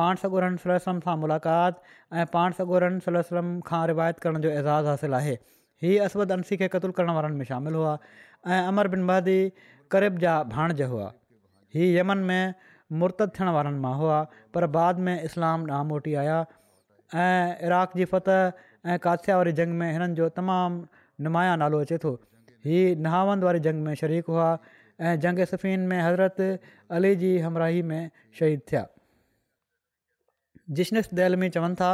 [0.00, 1.82] पाण सगुरनि सलसलम सां मुलाक़ात
[2.16, 5.36] ऐं पाण सगुरनि सलसलम खां रिवायत करण जो एज़ाज़ु हासिलु आहे
[5.84, 7.96] हीअ असुद अंसी खे क़तलु करण वारनि में शामिलु हुआ
[8.54, 9.38] ऐं अमर बिन महदी
[9.96, 11.10] करिब जा भाणज हुआ
[11.76, 12.42] हीअ यमन में
[13.00, 14.18] मुर्त थियण वारनि मां हुआ
[14.54, 16.38] पर बाद में इस्लाम नामोटी आया
[17.14, 20.84] ऐं इराक़ जी फत ऐं काद्या वारी जंग में हिननि जो तमामु
[21.28, 22.12] नुमाया नालो अचे थो
[22.66, 24.50] ही नहावंद वारी जंग में शरीकु हुआ
[25.00, 26.40] ऐं जंग सफ़ीन में हज़रत
[26.98, 28.86] अली जी हमराही में शहीद थिया
[30.76, 31.90] जिशनस दैलमी चवनि था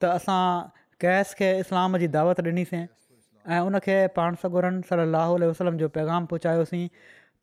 [0.00, 0.42] त असां
[1.00, 2.86] कैस खे इस्लाम जी दावत ॾिनीसीं
[3.54, 6.86] ऐं उनखे पाण सगुरनि सला अल वसलम जो पैगाम पहुचायोसीं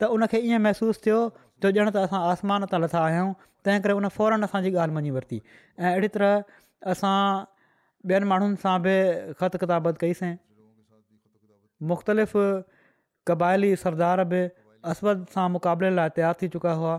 [0.02, 1.20] त उनखे ईअं महिसूसु थियो
[1.64, 3.30] जो ॼण त असां आसमान तां लथा आहियूं
[3.66, 5.40] तंहिं करे उन फौरन असांजी ॻाल्हि मञी वरिती
[5.80, 7.16] ऐं अहिड़ी तरह असां
[8.10, 8.96] ॿियनि माण्हुनि सां बि
[9.42, 10.34] ख़त किताबत कईसीं
[11.92, 12.36] मुख़्तलिफ़
[13.32, 14.42] क़बायली सरदार बि
[14.94, 16.94] अस्वद सां मुक़ाबले लाइ तयारु थी चुका हुआ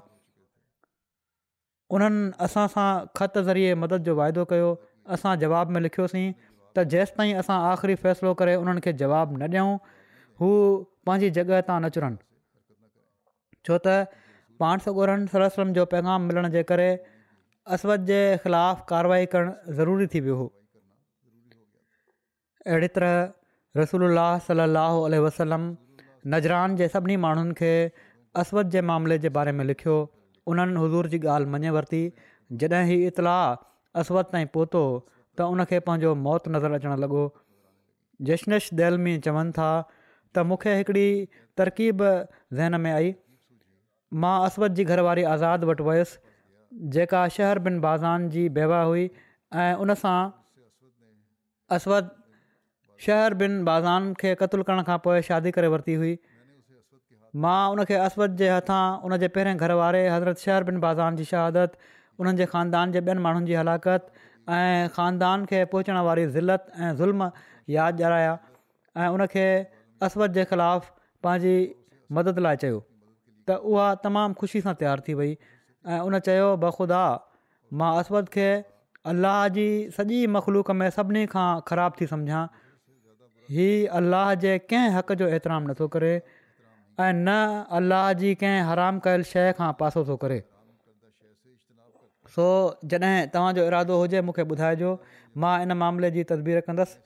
[1.99, 2.89] उन्हनि असां सां
[3.21, 4.73] ख़त ज़रिए मदद जो वाइदो कयो
[5.17, 9.99] असां जवाब में लिखियोसीं त जेसि असां आख़िरी फ़ैसिलो करे उन्हनि खे जवाबु न ॾियूं
[10.45, 10.49] हू
[11.11, 11.83] पंहिंजी जॻह तां
[13.69, 13.95] छो त
[14.63, 16.89] पाण सॻोड़नि सर सलम जो पैगाम मिलण जे करे
[17.77, 20.47] असवद जे ख़िलाफ़ु कारवाई करणु ज़रूरी थी वियो हो
[22.67, 24.07] अहिड़ी तरह रसूल
[24.47, 25.67] सलाहु उल वसलम
[26.37, 27.73] नज़रान जे सभिनी माण्हुनि खे
[28.45, 29.99] असवद जे मामले जे बारे में लिखियो
[30.53, 32.03] उन्हनि हज़ूर जी ॻाल्हि मञे वरिती
[32.63, 33.45] जॾहिं हीउ इतलाह
[34.03, 34.83] असवद ताईं पहुतो
[35.39, 37.25] त उनखे पंहिंजो मौत नज़र अचणु लॻो
[38.31, 39.71] जशनश दैलमी चवनि था
[40.37, 41.07] त मूंखे हिकिड़ी
[41.61, 43.13] तरकीब ज़हन में आई
[44.23, 49.09] मां अस्वद जी घरवारी आज़ादु वटि वयुसि जेका शहर बिन बाज़ार जी बैवा हुई
[49.57, 50.19] ऐं उनसां
[51.79, 52.11] अस्वद
[53.09, 56.13] शहर बिन बाज़ान खे क़तलु करण खां पोइ शादी करे वरिती हुई
[57.47, 61.29] मां उनखे अस्वद जे हथां उन जे पहिरें घर वारे हज़रत शहर बिन बाज़ार जी
[61.33, 66.73] शहादत उन्हनि जे ख़ानदान जे ॿियनि माण्हुनि जी हलाकत ऐं ख़ानदान खे पहुचण वारी ज़िलत
[66.79, 67.31] ऐं ज़ुल्म
[67.77, 68.35] यादि ॾियाराया
[69.05, 69.47] ऐं उनखे
[70.09, 70.91] असद जे ख़िलाफ़
[71.29, 71.57] पंहिंजी
[72.21, 72.83] मदद लाइ चयो
[73.49, 75.33] त उहा तमामु ख़ुशी सां तयारु थी वई
[75.93, 77.03] ऐं उन चयो बख़ुदा
[77.81, 78.49] मां असवद खे
[79.13, 79.67] अल्लाह जी
[79.99, 82.43] सॼी मख़लूक में सभिनी खां ख़राबु थी सम्झां
[83.59, 87.39] हीउ अल्लाह जे कंहिं हक़ जो एतिराम नथो करे ऐं न
[87.79, 90.41] अलाह जी कंहिं हराम कयल शइ खां पासो थो करे
[92.37, 92.49] सो
[92.95, 94.91] जॾहिं तव्हांजो इरादो हुजे मूंखे ॿुधाइजो
[95.45, 96.99] मां इन मामले जी तदबीर कंदसि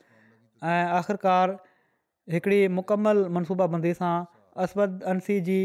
[0.71, 1.55] ऐं आख़िरकार
[2.35, 4.13] हिकिड़ी मुकमल मनसूबाबंदी सां
[4.63, 5.57] असवद अंसी जी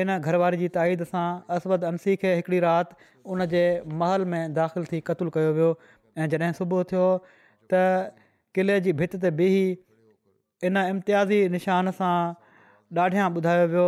[0.00, 2.94] इन घरवारी जी ताईद सां असवद अंसी खे हिकिड़ी राति
[3.34, 3.62] उन जे
[4.02, 5.70] महल में दाख़िलु थी क़तूल कयो वियो
[6.18, 7.06] ऐं जॾहिं सुबुह थियो
[7.74, 7.80] त
[8.58, 9.64] क़िले जी भित ते बिही
[10.70, 12.12] इन इम्तियाज़ी निशान सां
[13.04, 13.86] ॾाढियां ॿुधायो वियो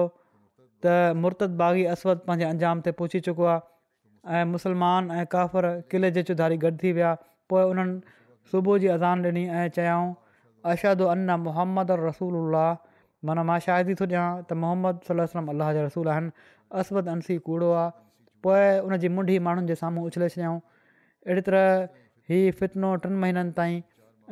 [0.86, 6.10] त मुर्तद बाग़ी असवद पंहिंजे अंजाम ते पहुची चुको आहे ऐं मुस्लमान ऐं काफ़र किले
[6.16, 7.12] जे चुधारी गॾु थी विया
[7.52, 8.16] पोइ उन्हनि
[8.54, 10.10] सुबुह जी अज़ान ॾिनी ऐं चयाऊं
[10.72, 12.40] अरादु अन मोहम्मद रसूल
[13.24, 16.32] माना मां शादी थो ॾियां त मोहम्मद सलाहु वलम अल अलाह जे रसूल आहिनि
[16.82, 17.90] असबद अंसी कूड़ो आहे
[18.46, 21.66] पोइ उनजी मुंडी माण्हुनि जे साम्हूं उछले छॾियाऊं अहिड़ी तरह
[22.32, 23.80] हीउ फितनो टिनि महीननि ताईं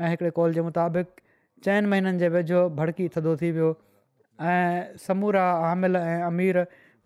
[0.03, 1.25] ऐं हिकिड़े कॉल जे मुताबिक़
[1.69, 3.73] चइनि महिननि जे वेझो भड़की थधो थी वियो
[4.53, 6.61] ऐं समूरा आमिल ऐं अमीर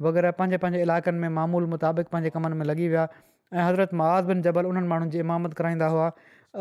[0.07, 3.07] वग़ैरह पंहिंजे पंहिंजे इलाइक़नि में मामूल मुताबिक़ पंहिंजे कमनि में लॻी विया
[3.55, 3.95] ऐं हज़रत
[4.33, 6.11] बिन जबल उन्हनि माण्हुनि जी इमामत कराईंदा हुआ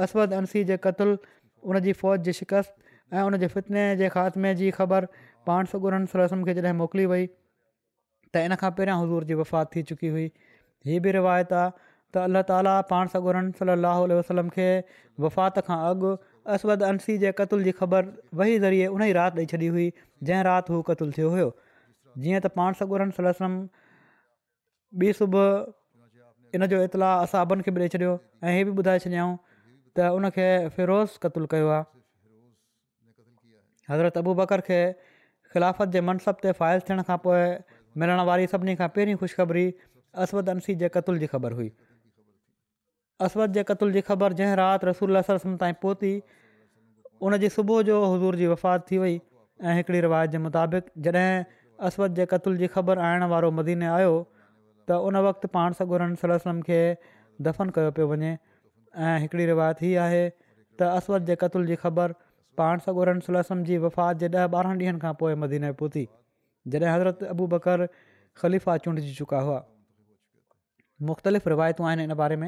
[0.07, 2.75] असबद अंसी जे क़तलु उनजी फ़ौज जी शिकस्त
[3.15, 5.05] ऐं उन जे फितिने जे ख़ात्मे जी ख़बर
[5.49, 9.83] पाण सगुरन सलाह खे जॾहिं मोकिली वई त इन खां पहिरियां हज़ूर जी वफ़ात थी
[9.91, 10.25] चुकी हुई
[10.89, 13.79] हीअ बि रिवायत आहे त अल्ला ताली पाण सागोरन सली
[14.19, 14.67] वसलम खे
[15.27, 16.11] वफ़ात खां अॻु
[16.57, 20.43] असवद अंसी जे क़तल जी ख़बर वही ज़रिए उन ई राति ॾेई छॾी हुई जंहिं
[20.51, 21.47] राति हू क़तुलु थियो हुयो
[22.25, 23.57] जीअं त पाण सगुरन सलम
[25.05, 25.51] ॿी सुबुह
[26.59, 29.37] इन जो इतलाउ असांबनि खे बि ॾेई छॾियो ऐं इहे बि ॿुधाए छॾियाऊं
[29.99, 30.31] त उन
[30.79, 31.95] फिरोज़ कतुलु कयो आहे
[33.89, 34.79] हज़रत अबू बकर खे
[35.53, 37.43] ख़िलाफ़त जे मनसब ते फ़ाइल थियण खां पोइ
[38.01, 39.65] मिलण वारी सभिनी खां पहिरीं ख़ुशिखबरी
[40.25, 41.69] असवद अनसी जे कतुल जी ख़बर हुई
[43.27, 46.13] असद जे कतुल जी ख़बर जंहिं राति रसूल ताईं पहुती
[47.27, 49.15] उन जी सुबुह जो हज़ूर जी वफ़ात थी वई
[49.69, 51.29] ऐं हिकिड़ी रिवायत जे मुताबिक़ जॾहिं
[51.87, 54.13] असवद जे क़तुल जी ख़बर आणण वारो मदीने आयो
[54.89, 56.81] त उन वक़्तु पाण सगुरम खे
[57.47, 58.35] दफ़न कयो पियो वञे
[59.07, 60.21] ऐं हिकिड़ी रिवायत हीअ आहे
[60.81, 62.13] त असवद जे क़तुल जी ख़बर
[62.61, 66.03] पाण सागोर सुलसम जी वफ़ात जे ॾह ॿारहं ॾींहंनि खां पोइ मदीने पहुती
[66.75, 67.83] जॾहिं हज़रत अबू बकर
[68.41, 69.57] ख़लीफ़ा चूंडजी चुका हुआ
[71.09, 72.47] मुख़्तलिफ़ रिवायतूं आहिनि इन बारे में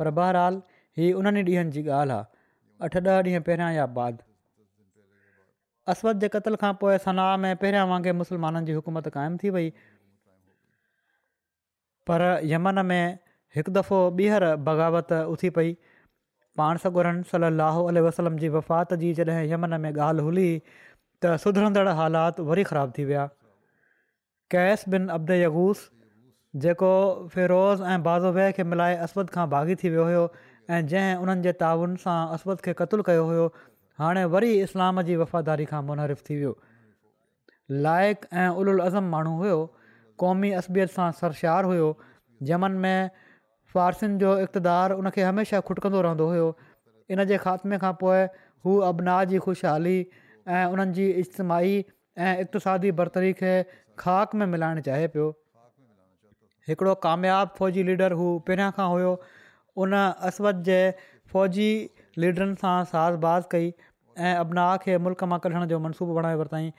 [0.00, 0.60] पर बहरहाल
[1.00, 4.24] ही उन्हनि ॾींहंनि जी ॻाल्हि आहे अठ ॾह ॾींहं पहिरियां या बाद
[5.94, 9.70] असवद जे क़त्ल खां पोइ सना में पहिरियां वांगुरु मुस्लमाननि जी हुकूमत क़ाइमु थी वई
[12.10, 13.02] पर यमन में
[13.58, 15.72] हिकु दफ़ो ॿीहर बग़ावत उथी पई
[16.58, 21.94] पाण सॻुरनि صلی اللہ वसलम जी वफ़ात जी जॾहिं यमन में ॻाल्हि हुई त सुधरंदड़
[22.00, 23.26] हालात वरी ख़राबु थी विया
[24.54, 25.82] कैश बिन अब्द यगूस
[26.64, 26.88] जेको
[27.34, 30.24] फ़िरोज़ ऐं बाज़ुबे खे मिलाए अस्वद खां भाॻी थी वियो हुयो
[30.76, 33.46] ऐं जंहिं उन्हनि जे ताउन सां अस्वद खे क़तुलु कयो हुयो
[34.04, 36.52] हाणे वरी इस्लाम जी वफ़ादारी खां मुन थी वियो
[37.86, 39.60] लाइक़ु ऐं उल उलज़म माण्हू हुयो
[40.26, 41.92] क़ौमी असबियत सां सरशार हुयो
[42.58, 43.26] ॼमनि में
[43.74, 46.46] फ़ारसियुनि जो इक़्तदारु उन खे हमेशह खुटिकंदो रहंदो हुयो
[47.16, 48.22] इन जे ख़ात्मे खां पोइ
[48.66, 51.74] हू अबना जी ख़ुशहाली ऐं उन्हनि जी इज्तमाही
[52.28, 53.50] ऐं इक़्तसादी बरतरी खे
[54.04, 55.26] ख़ाक में मिलाइणु चाहे पियो
[56.70, 59.12] हिकिड़ो कामियाबु फ़ौजी लीडर हू पहिरियां खां हुयो
[59.84, 59.98] उन
[60.30, 60.80] अस जे
[61.34, 61.68] फ़ौजी
[62.24, 63.68] लीडरनि सां साज़बाज़ कई
[64.28, 66.72] ऐं अबनाउ खे मुल्क मां कढण जो मनसूबो बणाए वरितईं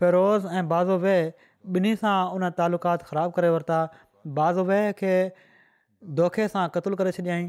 [0.00, 1.46] फ़िरोज़ ऐं बाज़ुबैह
[1.76, 3.78] ॿिन्ही सां उन तालुक़ात ख़राबु करे वरिता
[4.40, 5.14] बाज़ुबैह खे
[6.20, 7.48] दोखे सां क़तलु करे छॾियईं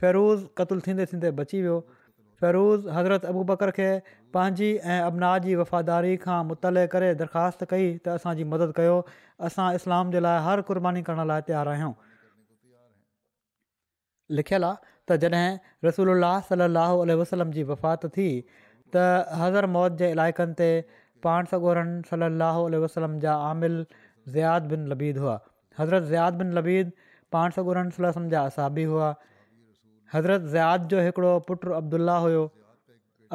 [0.00, 1.78] फिरूज़ क़तलु थींदे थींदे बची वियो
[2.40, 3.88] फिरूज़ हज़रत अबू बकर खे
[4.34, 8.94] पंहिंजी ऐं अबना जी वफ़ादारी खां मुतले करे दरख़्वास्त कई त असांजी मदद कयो
[9.48, 11.92] असां इस्लाम जे लाइ हर क़ुर्बानी करण लाइ तयारु आहियूं
[14.40, 18.30] लिखियलु आहे त जॾहिं रसूल अलाह सल अल वसलम जी वफ़ात थी
[18.96, 20.72] त हज़र मौत जे इलाइक़नि ते
[21.28, 23.78] पाण सॻोरनि सल अल वसलम जा आमिल
[24.38, 25.38] ज़्याद बिन लबीद हुआ
[25.80, 26.96] हज़रत ज़ियात बिन लबीद
[27.32, 29.08] पाण सो गुरन सलह जा असाबी हुआ
[30.14, 32.44] हज़रत ज़ियात जो हिकिड़ो पुटु अब्दुल्ला हुयो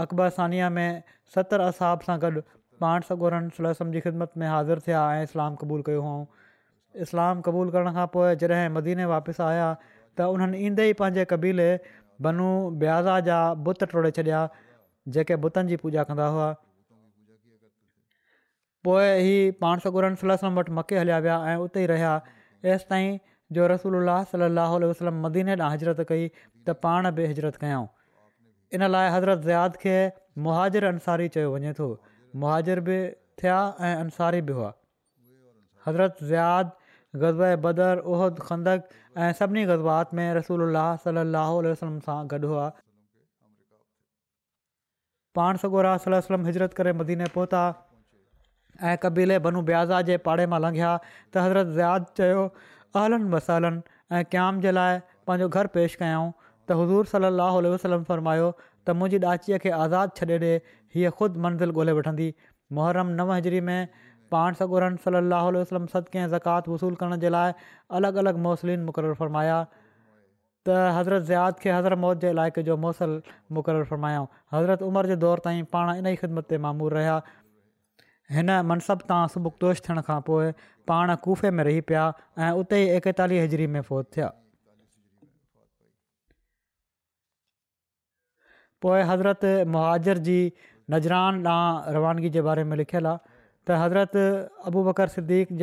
[0.06, 0.90] अकबर सानिया में
[1.36, 2.42] सतरि असाब सां गॾु
[2.86, 6.26] पाण सो गुरन जी ख़िदमत में हाज़िर थिया ऐं इस्लाम क़बूलु कयो हुउं
[7.06, 11.68] इस्लामु क़बूलु करण खां पोइ जॾहिं मदीने वापसि आया त उन्हनि ईंदे ई पंहिंजे क़बीले
[12.28, 12.50] बनू
[12.84, 14.42] ब्याज़ा जा बुत टोड़े छॾिया
[15.16, 16.46] जेके बुतनि जी पूॼा कंदा हुआ
[18.88, 20.16] पोइ ई पाण सौ गुरन
[20.60, 22.14] वटि मके हलिया विया ऐं उते ई रहिया
[22.74, 23.18] एसि ताईं
[23.54, 27.88] जो रसूल सल अलाह वसलम मदीने ॾांहुं हजरत कई त पाण बि हिजरत कयऊं
[28.78, 29.98] इन लाइ हज़रत ज़ियाद खे
[30.48, 31.90] मुहाजर अंसारी चयो वञे थो
[32.46, 32.98] मुहाजर बि
[33.42, 34.72] थिया ऐं अंसारी बि हुआ
[35.88, 42.18] हज़रत ज़ियाद ग़ज़ब बदर उहद खंदक ऐं सभिनी ग़ज़बात में रसूल अलाह सलाह वसलम सां
[42.36, 42.66] गॾु हुआ
[45.40, 47.62] पाण सगोरा राल वसलम हिजरत करे मदीने पहुता
[48.92, 52.44] ऐं कबीले बनू ब्याज़ा जे पाड़े मां लंघिया त हज़रत ज़ियाद चयो
[53.02, 53.82] आहलनि वसालनि
[54.18, 56.30] ऐं क़्याम जे लाइ पंहिंजो घरु पेश कयऊं
[56.70, 60.60] त हज़ूर सलाहु उल्ह वसलम फ़रमायो त मुंहिंजी ॾाचीअ खे आज़ादु छॾे ॾिए
[60.96, 62.28] हीअ ख़ुदि मंज़िल ॻोल्हे वठंदी
[62.80, 63.88] मुहर्रम नव हज़री में
[64.36, 67.54] पाण सां ॻोरनि सलाहु वसलम सदके ज़कात वसूलु करण जे लाइ
[68.00, 73.12] अलॻि अलॻि मौसलिन मुक़ररु फ़रमाया त हज़रत ज़ियात खे हज़रत मौत जे इलाइक़े जो मौसल
[73.58, 77.18] मुक़ररु फ़रमायो हज़रत उमिरि जे दौरु ताईं पाण इन ई ख़िदमत ते मामूरु रहिया
[78.38, 80.48] हिन मनसब तां सुबुह थियण खां पोइ
[80.88, 82.04] पाण कुफे में रही पिया
[82.48, 84.32] ऐं उते ई एकतालीह हज़री में फ़ौत थिया
[88.82, 89.46] पोइ हज़रत
[89.76, 90.38] मुहाजर जी
[90.92, 91.44] नज़रान
[91.98, 93.36] रवानगी जे बारे में लिखियलु आहे
[93.70, 94.18] त हज़रत
[94.72, 95.54] अबू बकर सिद्दीक़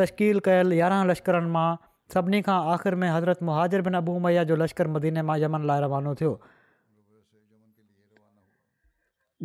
[0.00, 1.70] तश्कील कयल यारहं लश्करनि मां
[2.14, 6.14] सभिनी खां آخر में हज़रत मुहाजर बिन अबूमैया जो लश्कर मदीने मां यमन लाइ रवानो
[6.22, 6.32] थियो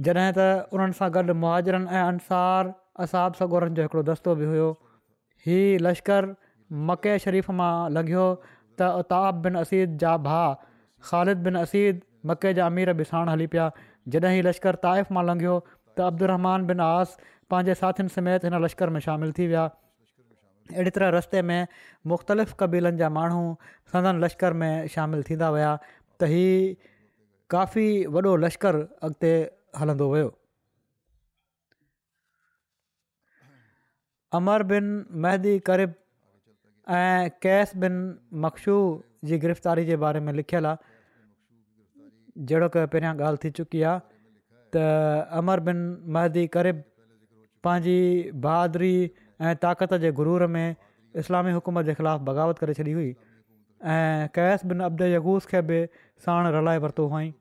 [0.08, 2.74] जॾहिं त उन्हनि सां गॾु मुहाजरनि ऐं अंसार
[3.06, 4.70] असाब सगोरनि जो हिकिड़ो दस्तो बि हुयो
[5.48, 6.26] हीउ लश्कर
[6.88, 8.24] मके शरीफ़ मां लंघियो
[8.80, 10.48] त उताब बिन असीद जा भाउ
[11.10, 13.68] ख़ालिद बिन असीद मके जा अमीर बि साण हली पिया
[14.16, 15.54] जॾहिं लश्कर ताइफ़ मां लंघियो
[16.00, 17.14] त अब्दुरहमान बिन आस
[17.54, 19.64] पंहिंजे साथियुनि समेत हिन लश्कर में शामिलु थी विया
[20.72, 21.78] अहिड़ी तरह रस्ते में
[22.14, 23.44] मुख़्तलिफ़ क़बीलनि जा माण्हू
[23.94, 26.60] सदन लश्कर में शामिलु थींदा विया त हीअ
[27.56, 29.34] काफ़ी वॾो लश्कर अॻिते
[29.84, 30.30] हलंदो वियो
[34.36, 34.86] अमर बिन
[35.24, 35.94] महदी करिब
[36.96, 37.94] ऐं कैश बिन
[38.46, 38.76] मख़्शू
[39.30, 40.96] जी गिरफ़्तारी जे बारे में लिखियलु आहे
[42.50, 44.02] जहिड़ो की पहिरियां ॻाल्हि थी चुकी आहे
[44.76, 44.84] त
[45.40, 45.80] अमर बिन
[46.18, 46.84] महदी करिब
[47.68, 48.00] पंहिंजी
[48.48, 48.94] बहादुरी
[49.42, 50.66] ऐं ताक़त जे गुरूर में
[51.24, 53.10] इस्लामी हुकूमत जे ख़िलाफ़ु बग़ावत करे छॾी हुई
[53.96, 55.80] ऐं कैश बिन अब्दु यगूस खे बि
[56.26, 57.32] साण रलाए वरितो हुअईं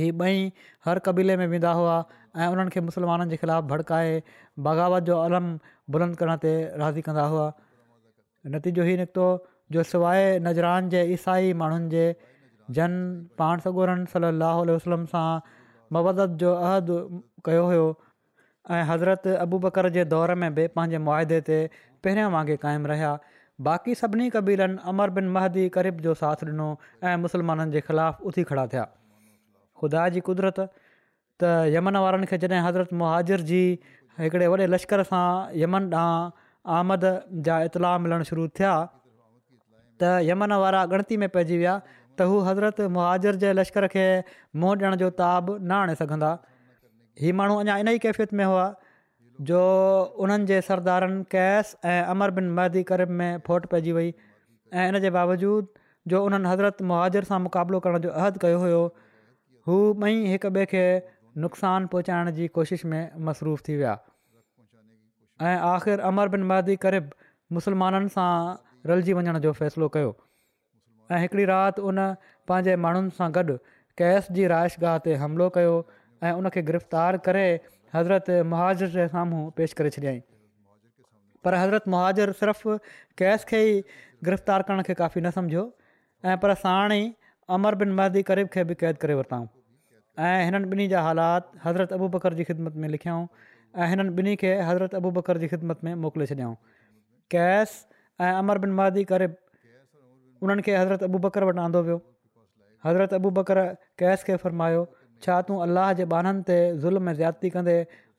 [0.00, 0.50] हीअ ॿई
[0.84, 1.98] हर क़बीले में वेंदा हुआ
[2.42, 4.12] ऐं उन्हनि खे मुसलमाननि जे ख़िलाफ़ु भड़काए
[4.66, 5.46] बग़ावत जो अलम
[5.94, 7.46] बुलंद करण ते राज़ी कंदा हुआ
[8.54, 9.26] नतीजो इहे निकितो
[9.72, 12.04] जो सवाइ नजरान जे ईसाई माण्हुनि जे
[12.78, 12.92] जन
[13.38, 15.28] पाण सगोरनि सली लाहु वसलम सां
[15.96, 16.96] मबदत जो अहदु
[17.48, 17.86] कयो हुयो
[18.74, 21.58] ऐं हज़रत अबू बकर जे दौर में बि पंहिंजे मुआदे ते
[22.04, 23.14] पहिरियां वांगुरु क़ाइमु रहिया
[23.70, 26.68] बाक़ी सभिनी कबीलनि अमर बिन महदी करीब जो साथ ॾिनो
[27.10, 28.84] ऐं मुसलमाननि जे ख़िलाफ़ु उथी खड़ा थिया
[29.82, 30.66] ख़ुदा जी कुदिरत
[31.44, 33.60] त यमन वारनि खे जॾहिं हज़रत मुहाजिर जी
[34.22, 35.24] हिकिड़े वॾे लश्कर सां
[35.62, 36.44] यमन ॾांहुं
[36.80, 37.04] आमद
[37.48, 38.72] जा इतलाउ मिलणु शुरू थिया
[40.02, 41.74] त यमन वारा गणती में पइजी विया
[42.18, 46.30] त हू हज़रत मुहाजिर जे लश्कर खे मुंहुं ॾियण जो ताब न आणे सघंदा
[47.24, 48.64] हीअ माण्हू अञा इन ई कैफ़ियत में हुआ
[49.50, 49.60] जो
[50.24, 54.10] उन्हनि जे सरदारनि कैस ऐं बिन महदी करीब में फोट पइजी वई
[54.82, 55.68] ऐं इन जे बावजूद
[56.12, 58.82] जो उन्हनि हज़रत मुहाजिर सां मुक़ाबिलो करण जो अहदु कयो हुयो
[59.68, 59.78] हू
[60.08, 60.84] ॿई हिक ॿिए खे
[61.42, 63.98] नुक़सानु पहुचाइण जी कोशिशि में मसरूफ़ थी विया
[65.42, 67.10] ऐं आख़िर अमर बिन महदी करिब
[67.52, 68.30] मुस्लमाननि सां
[68.90, 70.12] रलिजी वञण जो फ़ैसिलो कयो
[71.12, 71.96] ऐं हिकिड़ी राति उन
[72.50, 73.56] पंहिंजे माण्हुनि सां गॾु
[74.02, 75.72] कैश जी राइशगाह ते हमिलो कयो
[76.28, 77.44] ऐं उन गिरफ़्तार करे
[77.96, 80.22] हज़रत मुहाजर जे साम्हूं पेश करे छॾियाईं
[81.46, 82.78] पर हज़रत मुहाजर सिर्फ़ु
[83.24, 83.82] कैस खे ई
[84.30, 85.66] गिरफ़्तार करण खे काफ़ी न सम्झो
[86.30, 87.12] ऐं पर साण ई
[87.58, 89.46] अमर बिन महदी करीब खे बि क़ैद करे वरितऊं
[90.18, 93.26] ऐं हिननि ॿिन्ही जा हालात हज़रत अबू बकर जी ख़िदमत में लिखियाऊं
[93.84, 96.54] ऐं हिननि ॿिन्ही खे हज़रत अबू बकर जी ख़िदमत में मोकिले छॾियाऊं
[97.34, 97.70] कैश
[98.20, 99.26] ऐं अमर बिन मादी करे
[100.42, 101.96] उन्हनि खे हज़रत अबू बकरु वटि आंदो वियो
[102.84, 103.60] हज़रत अबू बकर
[104.02, 104.84] कैस खे फ़र्मायो
[105.26, 107.74] छा तूं अलाह जे बाननि ते ज़ुल्म ज़्याती कंदे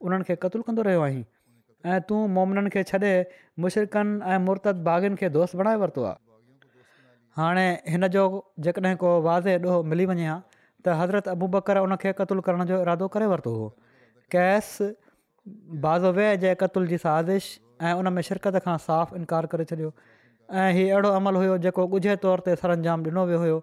[0.10, 1.23] उन्हनि खे क़तलु कंदो रहियो आहीं
[1.93, 3.12] ऐं तूं मोमिनन खे छॾे
[3.67, 6.19] मुशिरकनि ऐं मुर्त बागनि खे दोस्त बणाए वरितो आहे
[7.39, 7.65] हाणे
[7.95, 8.24] हिन जो
[8.67, 9.55] जेकॾहिं को वाज़े
[9.93, 10.36] मिली वञे हा
[10.86, 13.69] त हज़रत अबू बकर उन खे क़तलु करण जो इरादो करे वरितो हुओ
[14.33, 14.71] कैस
[15.86, 17.45] बाज़ो वेहिजे कतल जी साज़िश
[17.89, 19.88] ऐं उन में शिरकत खां साफ़ु इनकार करे छॾियो
[20.63, 23.55] ऐं हीअ अहिड़ो अमल हुयो जेको ॻुझे तौर ते सरंजाम ॾिनो वियो हुयो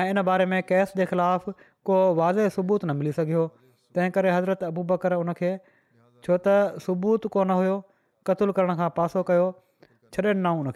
[0.00, 1.54] ऐं इन बारे में कैस जे ख़िलाफ़ु
[1.90, 3.44] को वाज़े सबूत न मिली सघियो
[3.98, 6.56] तंहिं हज़रत अबू बकर उन छो त
[6.88, 7.76] सबूत कोन हुयो
[8.30, 9.46] कतुलु करण खां पासो कयो
[10.14, 10.72] छॾनि न उन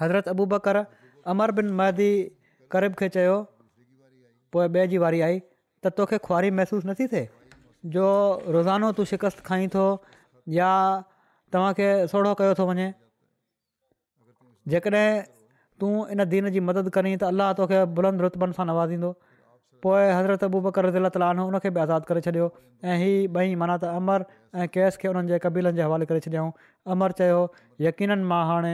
[0.00, 0.78] हज़रत अबू बकर
[1.34, 2.10] अमर बिन महदी
[2.76, 3.08] करीब खे
[4.56, 5.38] पोइ ॿिए जी वारी आई
[5.84, 7.24] त तोखे खुआारी महसूसु नथी थिए
[7.96, 8.04] जो
[8.56, 9.82] रोज़ानो तूं शिकस्त खाई थो
[10.58, 10.68] या
[11.56, 12.86] तव्हांखे सोढ़ो कयो थो वञे
[14.74, 15.08] जेकॾहिं
[15.82, 19.10] तूं इन दीन जी मदद करीं त अलाह तोखे बुलंद रुतबनि सां नवाज़ींदो
[19.86, 22.46] पोइ हज़रत अबू बकर रज़ीला ताल हुन खे बि आज़ादु करे छॾियो
[22.92, 24.24] ऐं हीअ ॿई माना त अमर
[24.62, 26.48] ऐं कैश खे हुननि जे क़बीलनि जे हवाले करे छॾियऊं
[26.96, 27.44] अमर चयो
[27.88, 28.72] यकीननि मां हाणे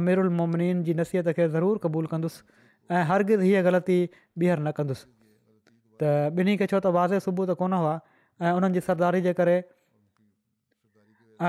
[0.00, 2.59] अमीरुल मोमिनीन जी नसीहत खे ज़रूरु क़बूलु कंदुसि
[2.90, 3.98] ऐं हरगिज़ हीअ ग़लती
[4.40, 5.06] ॿीहर न कंदुसि
[6.02, 6.02] त
[6.38, 7.94] ॿिन्ही खे छो त वाज़े सुबुह त कोन हुआ
[8.42, 9.56] ऐं उन्हनि जी सरदारी जे करे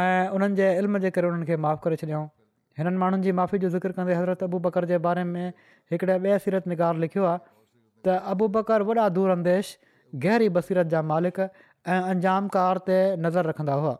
[0.01, 2.25] ऐं उन्हनि जे इल्म जे करे उन्हनि खे माफ़ु करे छॾियऊं
[2.81, 5.47] हिननि माण्हुनि जी माफ़ी जो ज़िक्र कंदे हज़रत अबू बकर जे बारे में
[5.95, 7.39] हिकिड़े ॿिए सीरत निगार लिखियो आहे
[8.09, 9.73] त अबू बकर वॾा दूर अंदेश
[10.27, 13.97] गहरी बसीरत जा मालिक ऐं अंजाम कार ते नज़र रखंदा हुआ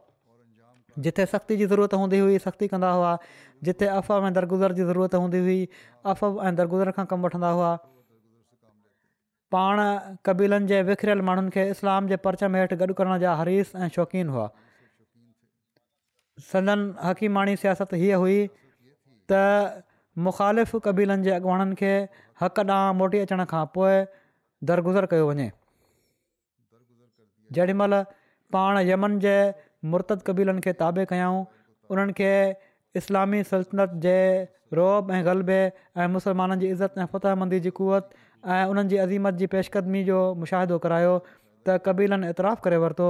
[1.05, 3.11] जिथे सख़्ती जी ज़रूरत हूंदी हुई सख़्ती कंदा हुआ
[3.63, 5.67] जिथे अफ़ ऐं दरगुज़र जी ज़रूरत हूंदी हुई
[6.13, 7.69] अफ़ ऐं दरगुज़र खां कमु वठंदा हुआ
[9.55, 9.81] पाण
[10.25, 14.29] कबीलनि जे विखरियल माण्हुनि खे इस्लाम जे परचम हेठि गॾु करण जा हरीस ऐं शौक़ीन
[14.37, 14.47] हुआ
[16.47, 18.37] सदन हक़ीमाणी सियासत हीअ हुई
[19.31, 19.41] त
[20.29, 21.91] मुख़ालिफ़ कबीलनि जे अॻुवाणनि खे
[22.43, 24.01] हक़ ॾांहुं मोटी अचण खां पोइ
[24.71, 25.49] दरगुज़र कयो वञे
[27.57, 28.01] जेॾीमहिल
[28.57, 29.35] पाण यमन जे
[29.93, 31.37] मुर्त कबीलनि खे ताबे कयूं
[31.93, 32.19] उन्हनि
[32.99, 34.15] इस्लामी सल्तनत जे
[34.77, 35.59] रोब ऐं ग़लबे
[35.99, 38.09] ऐं मुस्लमाननि जी इज़त ऐं फतहमंदी जी क़ुवत
[38.55, 41.13] ऐं उन्हनि जी अज़ीमत जी पेशकदमी जो मुशाहिदो करायो
[41.69, 43.09] त क़बीलनि ऐतराफ़ु करे वरितो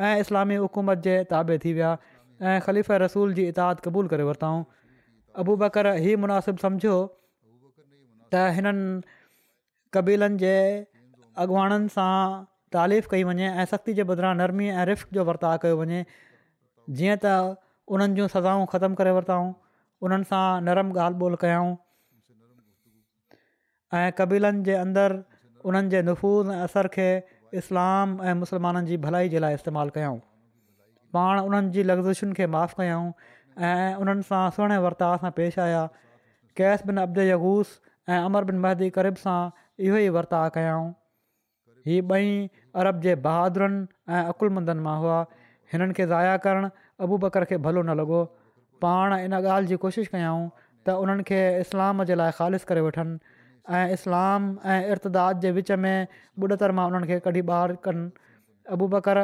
[0.00, 4.64] ऐं इस्लामी हुकूमत जे ताबे थी विया ऐं ख़लीफ़ रसूल जी इताद क़बूल करे वरिताऊं
[5.44, 9.18] अबू बकर इहो मुनासिबु सम्झो त हिननि
[9.98, 10.54] कबीलनि जे
[11.44, 12.18] अॻवाणनि सां
[12.78, 16.02] तालीफ़ कई वञे ऐं सख़्ती जे बदिरां नरमी ऐं रिफ़ जो वर्ताउ कयो वञे
[16.98, 17.36] जीअं त
[17.94, 19.46] उन्हनि जूं सज़ाऊं ख़तमु करे वरितऊं
[20.06, 21.70] उन्हनि सां नरमु ॻाल्हि ॿोल कयूं
[24.00, 25.16] ऐं कबीलनि जे अंदरि
[25.70, 27.08] उन्हनि जे नफ़ूज़ ऐं असर खे
[27.60, 30.18] इस्लाम ऐं मुस्लमाननि जी भलाई जे लाइ इस्तेमालु कयूं
[31.18, 33.08] पाण उन्हनि जी लफ़्ज़िशुनि खे माफ़ु कयाऊं
[33.68, 35.82] ऐं उन्हनि सां सुहिणे वर्ता सां पेश आया
[36.60, 37.72] कैस बिन अब्द यगूस
[38.12, 39.38] ऐं अमर बिन महदी करीब सां
[39.88, 40.86] इहो ई वर्ता कयाऊं
[41.90, 42.32] हीअ ॿई
[42.84, 43.82] अरब जे बहादुरनि
[44.20, 45.18] ऐं अकुलमंदनि मां हुआ
[45.74, 46.70] हिननि खे ज़ाया करणु
[47.06, 48.20] अबू बकर खे भलो न लॻो
[48.84, 50.48] पाण इन ॻाल्हि जी कोशिशि कयाऊं
[50.88, 53.36] त उन्हनि खे इस्लाम जे लाइ ख़ालि करे वठनि
[53.78, 55.96] ऐं इस्लाम ऐं इर्तदाद जे विच में
[56.42, 58.04] ॿुॾ तर मां उन्हनि खे कढी ॿार कनि
[58.76, 59.22] अबु ॿकर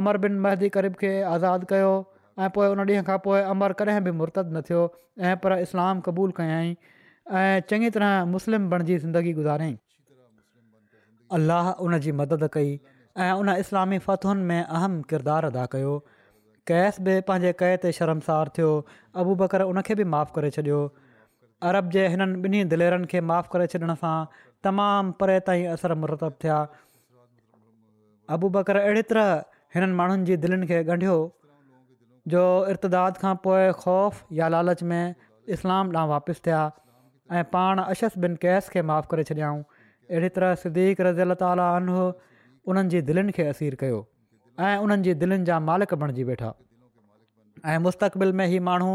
[0.00, 1.90] अमर बिन महदी करीब खे आज़ादु कयो
[2.40, 4.82] ऐं पोइ उन ॾींहं खां पोइ अमर कॾहिं बि मुर्तद न थियो
[5.30, 6.74] ऐं पर इस्लाम क़बूलु कयई
[7.38, 12.70] ऐं चङी तरह मुस्लिम बणजी ज़िंदगी गुज़ारियईं अलाह उन जी मदद कई
[13.24, 15.94] ऐं उन इस्लामी फ़तहुनि में अहम किरदारु अदा कयो
[16.68, 18.70] कैस बि पंहिंजे कए ते शर्मसार थियो
[19.22, 20.80] अबू बकर हुनखे बि माफ़ु करे छॾियो
[21.68, 24.12] अरब जे हिननि ॿिन्ही दिलेरनि खे माफ़ु करे छॾण सां
[24.68, 26.56] तमामु परे ताईं असर मुरतबु थिया
[28.36, 29.30] अबू बकर अहिड़ी तरह
[29.78, 31.16] हिननि माण्हुनि जी दिलनि खे ॻंढियो
[32.36, 32.44] जो
[32.74, 35.14] इर्तदाद खां पोइ ख़ौफ़ या लालच में
[35.58, 36.60] इस्लाम ॾांहुं वापसि थिया
[37.38, 42.96] ऐं पाण अशस बिन कैस खे माफ़ु करे छॾियाऊं अहिड़ी तरह सदीक़ रज़िय ताली उन्हनि
[42.96, 44.04] जी दिलनि खे असीर कयो
[44.66, 46.48] ऐं उन्हनि जी दिलनि जा मालिक बणिजी वेठा
[47.72, 48.90] ऐं मुस्तक़बिल में हीअ माण्हू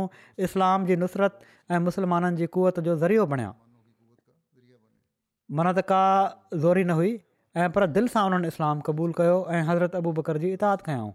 [0.48, 1.40] इस्लाम जी नुसरत
[1.72, 3.52] ऐं मुस्लमाननि जी कुवत जो ज़रियो बणिया
[5.60, 6.00] मनत का
[6.66, 7.14] ज़ोरी न हुई
[7.64, 11.12] ऐं पर दिलि सां उन्हनि इस्लाम क़बूलु कयो ऐं हज़रत अबू बकर जी इताद खयऊं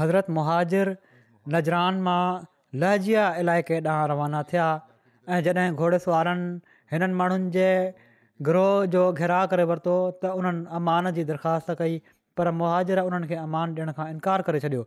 [0.00, 0.92] हज़रत मुहाजिर
[1.58, 2.20] नजरान मां
[2.84, 4.66] लहजिया इलाइक़े ॾांहुं रवाना थिया
[5.34, 7.68] ऐं जॾहिं घोड़ेस वारनि हिननि माण्हुनि जे
[8.48, 11.98] गिरोह जो घिराउ करे वरितो त उन्हनि अमान जी दरख़्वास्त कई
[12.40, 14.84] पर मुहाजर उन्हनि खे अमानु ॾियण खां इनकार करे छॾियो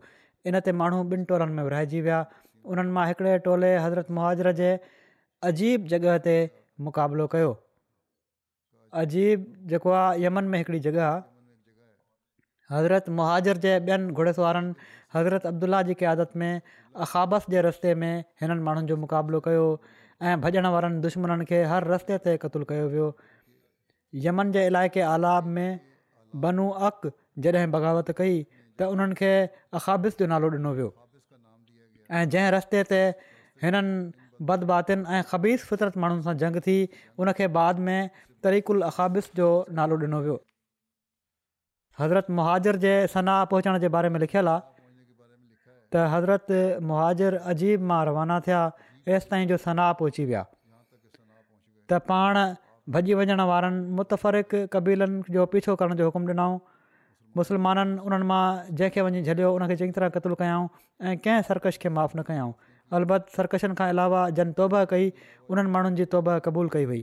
[0.52, 2.20] इन ते माण्हू ॿिनि टोलनि में विराइजी विया
[2.74, 4.70] उन्हनि मां हिकिड़े टोले हज़रत मुहाजर जे
[5.52, 6.36] अजीब जॻह ते
[6.88, 7.52] मुक़ाबिलो कयो
[9.04, 11.22] अजीब जेको आहे यमन में हिकिड़ी जॻह आहे
[12.76, 14.40] हज़रत मुहाजर जे ॿियनि घुड़ेस
[15.16, 16.50] हज़रत अब्दुल्ला जी क्यादत में
[17.06, 18.12] अखाबस जे रस्ते में
[18.44, 19.68] हिननि माण्हुनि जो मुक़ाबिलो कयो
[20.32, 23.10] ऐं भॼण वारनि दुश्मन खे हर रस्ते ते क़तलु कयो वियो
[24.26, 25.80] यमन जे इलाइक़े आलाब में
[26.44, 27.08] बनू अक
[27.44, 28.36] जॾहिं बग़ावत कई
[28.80, 29.32] त उन्हनि खे
[29.80, 30.90] अखाबिस जो नालो ॾिनो वियो
[32.16, 33.00] ऐं जंहिं रस्ते ते
[33.64, 33.94] हिननि
[34.50, 36.76] बदबातियुनि ऐं ख़बीस फितरत माण्हुनि सां जंग थी
[37.24, 38.10] उनखे बाद में
[38.44, 39.48] तरीक़ुल अखाबिस जो
[39.80, 40.38] नालो ॾिनो वियो
[42.00, 44.62] हज़रत मुहाजर जे सनाह पहुचण जे बारे में लिखियलु आहे
[45.92, 48.62] त हज़रत मुहाजर अजीब मां रवाना थिया
[49.10, 50.44] हेसि ताईं जो सना पहुची विया
[51.92, 52.32] त पाण
[52.96, 54.26] भॼी वञण वारनि मुतफ़
[54.76, 56.56] क़बीलनि जो पीछो करण जो हुकुम ॾिनऊं
[57.38, 58.42] मुस्लमाननि उन्हनि मां
[58.80, 60.66] जंहिंखे वञी झॾियो उनखे चङी तरह क़त्लु कयऊं
[61.08, 62.54] ऐं कंहिं सरकश खे माफ़ु न कयाऊं
[63.00, 65.08] अलबति सर्कशनि खां अलावा जन तौब कई
[65.56, 67.02] उन्हनि माण्हुनि जी तौब क़बूलु कई वई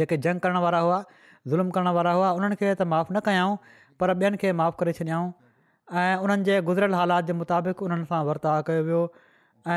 [0.00, 0.98] जेके जंग करण वारा हुआ
[1.54, 3.56] ज़ुल्म करण वारा हुआ उन्हनि खे त माफ़ु न कयाऊं
[4.02, 5.32] पर ॿियनि खे माफ़ु करे छॾियाऊं
[6.02, 9.00] ऐं उन्हनि जे गुज़िरियल हालात जे मुताबिक़ उन्हनि सां वर्ताउ कयो वियो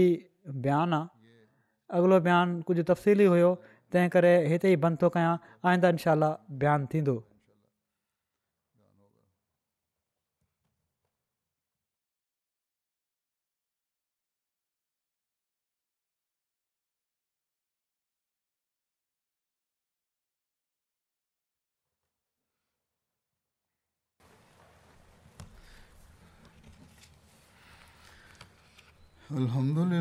[0.66, 3.53] बयानु आहे अॻिलो बयानु कुझु तफ़सीली हुयो
[3.97, 5.36] हिते ई बंदि थो कयां
[5.70, 6.24] आईंदा ان
[6.62, 7.16] बयानु थींदो
[29.43, 30.01] الحمد تھی